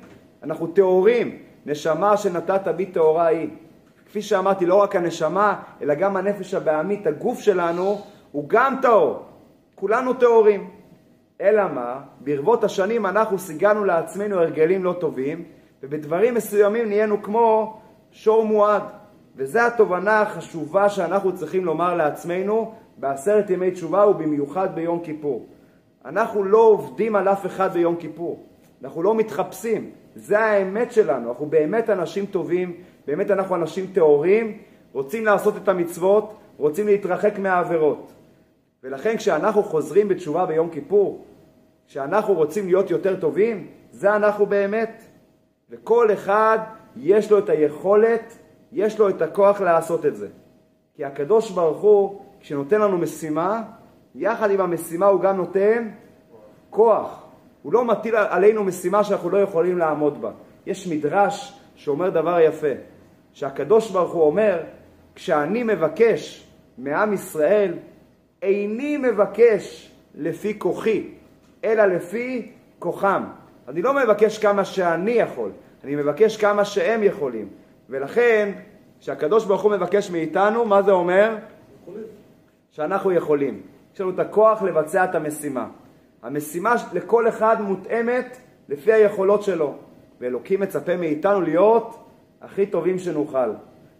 אנחנו 0.43 0.67
טהורים, 0.67 1.37
נשמה 1.65 2.17
שנתת 2.17 2.67
בי 2.67 2.85
טהורה 2.85 3.25
היא. 3.25 3.49
כפי 4.05 4.21
שאמרתי, 4.21 4.65
לא 4.65 4.75
רק 4.75 4.95
הנשמה, 4.95 5.61
אלא 5.81 5.93
גם 5.93 6.17
הנפש 6.17 6.53
הבעמית, 6.53 7.07
הגוף 7.07 7.39
שלנו, 7.39 8.01
הוא 8.31 8.43
גם 8.47 8.75
טהור. 8.81 9.23
כולנו 9.75 10.13
טהורים. 10.13 10.69
אלא 11.41 11.63
מה? 11.73 12.01
ברבות 12.19 12.63
השנים 12.63 13.05
אנחנו 13.05 13.39
סיגלנו 13.39 13.85
לעצמנו 13.85 14.39
הרגלים 14.39 14.83
לא 14.83 14.95
טובים, 14.99 15.43
ובדברים 15.83 16.33
מסוימים 16.33 16.87
נהיינו 16.87 17.23
כמו 17.23 17.79
שור 18.11 18.45
מועד. 18.45 18.83
וזו 19.35 19.59
התובנה 19.59 20.21
החשובה 20.21 20.89
שאנחנו 20.89 21.35
צריכים 21.35 21.65
לומר 21.65 21.95
לעצמנו 21.95 22.73
בעשרת 22.97 23.49
ימי 23.49 23.71
תשובה 23.71 24.07
ובמיוחד 24.07 24.75
ביום 24.75 24.99
כיפור. 25.03 25.47
אנחנו 26.05 26.43
לא 26.43 26.57
עובדים 26.57 27.15
על 27.15 27.27
אף 27.27 27.45
אחד 27.45 27.73
ביום 27.73 27.95
כיפור. 27.95 28.45
אנחנו 28.83 29.03
לא 29.03 29.15
מתחפשים. 29.15 29.91
זה 30.15 30.39
האמת 30.39 30.91
שלנו. 30.91 31.29
אנחנו 31.29 31.45
באמת 31.45 31.89
אנשים 31.89 32.25
טובים, 32.25 32.75
באמת 33.07 33.31
אנחנו 33.31 33.55
אנשים 33.55 33.87
טהורים, 33.93 34.57
רוצים 34.93 35.25
לעשות 35.25 35.57
את 35.57 35.67
המצוות, 35.67 36.33
רוצים 36.57 36.87
להתרחק 36.87 37.39
מהעבירות. 37.39 38.11
ולכן 38.83 39.17
כשאנחנו 39.17 39.63
חוזרים 39.63 40.07
בתשובה 40.07 40.45
ביום 40.45 40.69
כיפור, 40.69 41.25
כשאנחנו 41.87 42.33
רוצים 42.33 42.67
להיות 42.67 42.91
יותר 42.91 43.19
טובים, 43.19 43.67
זה 43.91 44.15
אנחנו 44.15 44.45
באמת. 44.45 45.03
וכל 45.69 46.13
אחד 46.13 46.59
יש 46.95 47.31
לו 47.31 47.39
את 47.39 47.49
היכולת, 47.49 48.37
יש 48.71 48.99
לו 48.99 49.09
את 49.09 49.21
הכוח 49.21 49.61
לעשות 49.61 50.05
את 50.05 50.15
זה. 50.15 50.27
כי 50.95 51.05
הקדוש 51.05 51.51
ברוך 51.51 51.81
הוא, 51.81 52.21
כשנותן 52.39 52.81
לנו 52.81 52.97
משימה, 52.97 53.63
יחד 54.15 54.51
עם 54.51 54.61
המשימה 54.61 55.05
הוא 55.05 55.21
גם 55.21 55.37
נותן 55.37 55.89
כוח. 56.69 57.28
הוא 57.61 57.73
לא 57.73 57.85
מטיל 57.85 58.15
עלינו 58.15 58.63
משימה 58.63 59.03
שאנחנו 59.03 59.29
לא 59.29 59.37
יכולים 59.37 59.77
לעמוד 59.77 60.21
בה. 60.21 60.31
יש 60.65 60.87
מדרש 60.87 61.59
שאומר 61.75 62.09
דבר 62.09 62.39
יפה, 62.39 62.71
שהקדוש 63.33 63.91
ברוך 63.91 64.13
הוא 64.13 64.23
אומר, 64.23 64.59
כשאני 65.15 65.63
מבקש 65.63 66.47
מעם 66.77 67.13
ישראל, 67.13 67.73
איני 68.41 68.97
מבקש 68.97 69.91
לפי 70.15 70.59
כוחי, 70.59 71.07
אלא 71.63 71.85
לפי 71.85 72.51
כוחם. 72.79 73.23
אני 73.67 73.81
לא 73.81 73.93
מבקש 73.93 74.37
כמה 74.37 74.65
שאני 74.65 75.11
יכול, 75.11 75.51
אני 75.83 75.95
מבקש 75.95 76.37
כמה 76.37 76.65
שהם 76.65 77.03
יכולים. 77.03 77.47
ולכן, 77.89 78.51
כשהקדוש 78.99 79.45
ברוך 79.45 79.61
הוא 79.61 79.71
מבקש 79.71 80.11
מאיתנו, 80.11 80.65
מה 80.65 80.81
זה 80.81 80.91
אומר? 80.91 81.35
שאנחנו 82.71 83.11
יכולים. 83.11 83.61
יש 83.93 84.01
לנו 84.01 84.09
את 84.09 84.19
הכוח 84.19 84.61
לבצע 84.61 85.03
את 85.03 85.15
המשימה. 85.15 85.67
המשימה 86.21 86.75
לכל 86.93 87.27
אחד 87.27 87.61
מותאמת 87.61 88.37
לפי 88.69 88.93
היכולות 88.93 89.43
שלו, 89.43 89.73
ואלוקים 90.19 90.59
מצפה 90.59 90.97
מאיתנו 90.97 91.41
להיות 91.41 91.97
הכי 92.41 92.65
טובים 92.65 92.99
שנוכל. 92.99 93.49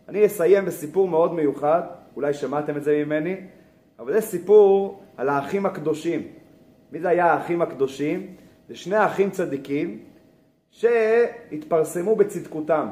אני 0.10 0.26
אסיים 0.26 0.66
בסיפור 0.66 1.08
מאוד 1.08 1.34
מיוחד, 1.34 1.82
אולי 2.16 2.34
שמעתם 2.34 2.78
את 2.78 2.84
זה 2.84 3.04
ממני. 3.06 3.36
אבל 4.00 4.14
זה 4.14 4.22
סיפור 4.22 5.02
על 5.18 5.30
האחים 5.30 5.66
הקדושים. 5.66 6.28
מי 6.92 7.00
זה 7.00 7.10
היה 7.10 7.26
האחים 7.26 7.62
הקדושים? 7.62 8.36
זה 8.70 8.76
שני 8.76 9.06
אחים 9.06 9.30
צדיקים 9.30 10.00
שהתפרסמו 10.72 12.16
בצדקותם. 12.16 12.88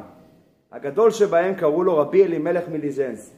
הגדול 0.71 1.11
שבהם 1.11 1.55
קראו 1.55 1.83
לו 1.83 1.97
רבי 1.97 2.23
אלימלך 2.23 2.69
מליז'נסק. 2.69 3.33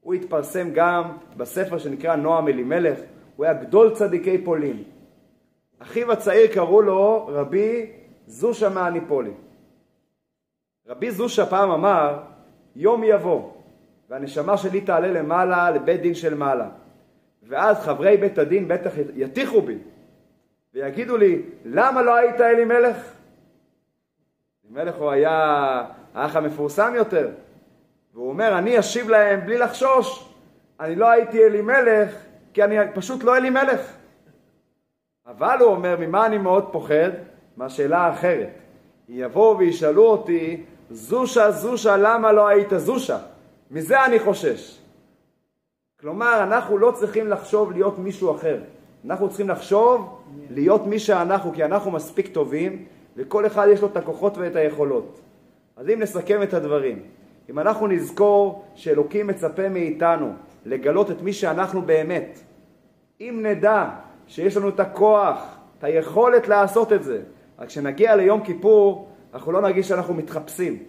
הוא 0.00 0.14
התפרסם 0.14 0.70
גם 0.74 1.02
בספר 1.36 1.78
שנקרא 1.78 2.16
נועם 2.16 2.48
אלימלך, 2.48 2.98
הוא 3.36 3.44
היה 3.44 3.54
גדול 3.54 3.94
צדיקי 3.94 4.44
פולין. 4.44 4.82
אחיו 5.82 6.12
הצעיר 6.12 6.54
קראו 6.54 6.82
לו 6.82 7.26
רבי 7.32 7.92
זושה 8.26 8.68
מהניפולי. 8.68 9.32
רבי 10.86 11.10
זושה 11.10 11.46
פעם 11.46 11.70
אמר, 11.70 12.18
יום 12.76 13.04
יבוא, 13.04 13.50
והנשמה 14.08 14.56
שלי 14.56 14.80
תעלה 14.80 15.08
למעלה 15.08 15.70
לבית 15.70 16.00
דין 16.00 16.14
של 16.14 16.34
מעלה. 16.34 16.68
ואז 17.42 17.78
חברי 17.78 18.16
בית 18.16 18.38
הדין 18.38 18.68
בטח 18.68 18.90
יטיחו 19.14 19.62
בי, 19.62 19.78
ויגידו 20.74 21.16
לי, 21.16 21.42
למה 21.64 22.02
לא 22.02 22.16
היית 22.16 22.40
אלימלך? 22.40 22.96
אלימלך 24.64 24.96
הוא 24.96 25.10
היה 25.10 25.84
האח 26.14 26.36
המפורסם 26.36 26.92
יותר, 26.96 27.30
והוא 28.14 28.28
אומר, 28.28 28.58
אני 28.58 28.78
אשיב 28.78 29.08
להם 29.08 29.40
בלי 29.40 29.58
לחשוש, 29.58 30.34
אני 30.80 30.96
לא 30.96 31.10
הייתי 31.10 31.44
אלימלך, 31.44 32.14
כי 32.54 32.64
אני 32.64 32.76
פשוט 32.94 33.24
לא 33.24 33.36
אלימלך. 33.36 33.99
אבל 35.30 35.56
הוא 35.60 35.70
אומר, 35.70 35.96
ממה 36.00 36.26
אני 36.26 36.38
מאוד 36.38 36.72
פוחד? 36.72 37.10
מהשאלה 37.56 37.98
האחרת. 37.98 38.58
יבואו 39.08 39.58
וישאלו 39.58 40.06
אותי, 40.06 40.62
זושה, 40.90 41.50
זושה, 41.50 41.96
למה 41.96 42.32
לא 42.32 42.48
היית 42.48 42.68
זושה? 42.76 43.18
מזה 43.70 44.04
אני 44.04 44.18
חושש. 44.18 44.78
כלומר, 46.00 46.42
אנחנו 46.42 46.78
לא 46.78 46.90
צריכים 46.90 47.28
לחשוב 47.28 47.72
להיות 47.72 47.98
מישהו 47.98 48.34
אחר. 48.36 48.60
אנחנו 49.06 49.28
צריכים 49.28 49.48
לחשוב 49.48 50.22
להיות 50.50 50.86
מי 50.86 50.98
שאנחנו, 50.98 51.52
כי 51.52 51.64
אנחנו 51.64 51.90
מספיק 51.90 52.28
טובים, 52.28 52.84
וכל 53.16 53.46
אחד 53.46 53.66
יש 53.72 53.82
לו 53.82 53.88
את 53.88 53.96
הכוחות 53.96 54.38
ואת 54.38 54.56
היכולות. 54.56 55.20
אז 55.76 55.88
אם 55.88 56.00
נסכם 56.00 56.42
את 56.42 56.54
הדברים, 56.54 57.02
אם 57.50 57.58
אנחנו 57.58 57.86
נזכור 57.86 58.64
שאלוקים 58.74 59.26
מצפה 59.26 59.68
מאיתנו 59.68 60.32
לגלות 60.66 61.10
את 61.10 61.22
מי 61.22 61.32
שאנחנו 61.32 61.82
באמת, 61.82 62.40
אם 63.20 63.40
נדע 63.42 63.88
שיש 64.30 64.56
לנו 64.56 64.68
את 64.68 64.80
הכוח, 64.80 65.58
את 65.78 65.84
היכולת 65.84 66.48
לעשות 66.48 66.92
את 66.92 67.02
זה, 67.02 67.22
רק 67.58 67.68
כשנגיע 67.68 68.16
ליום 68.16 68.44
כיפור, 68.44 69.08
אנחנו 69.34 69.52
לא 69.52 69.60
נרגיש 69.60 69.88
שאנחנו 69.88 70.14
מתחפשים, 70.14 70.82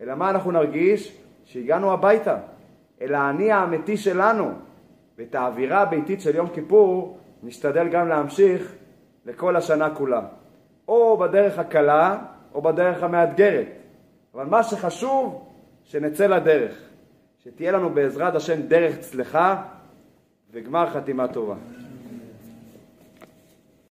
אלא 0.00 0.14
מה 0.14 0.30
אנחנו 0.30 0.50
נרגיש? 0.50 1.16
שהגענו 1.44 1.92
הביתה, 1.92 2.36
אל 3.02 3.14
האני 3.14 3.52
האמיתי 3.52 3.96
שלנו, 3.96 4.50
ואת 5.18 5.34
האווירה 5.34 5.80
הביתית 5.82 6.20
של 6.20 6.36
יום 6.36 6.48
כיפור 6.48 7.18
נשתדל 7.42 7.88
גם 7.88 8.08
להמשיך 8.08 8.72
לכל 9.26 9.56
השנה 9.56 9.94
כולה. 9.94 10.22
או 10.88 11.16
בדרך 11.16 11.58
הקלה, 11.58 12.18
או 12.54 12.62
בדרך 12.62 13.02
המאתגרת. 13.02 13.68
אבל 14.34 14.44
מה 14.44 14.62
שחשוב, 14.62 15.48
שנצא 15.84 16.26
לדרך. 16.26 16.74
שתהיה 17.44 17.72
לנו 17.72 17.90
בעזרת 17.90 18.34
השם 18.34 18.62
דרך 18.62 18.98
צלחה 18.98 19.62
וגמר 20.52 20.90
חתימה 20.90 21.28
טובה. 21.28 21.54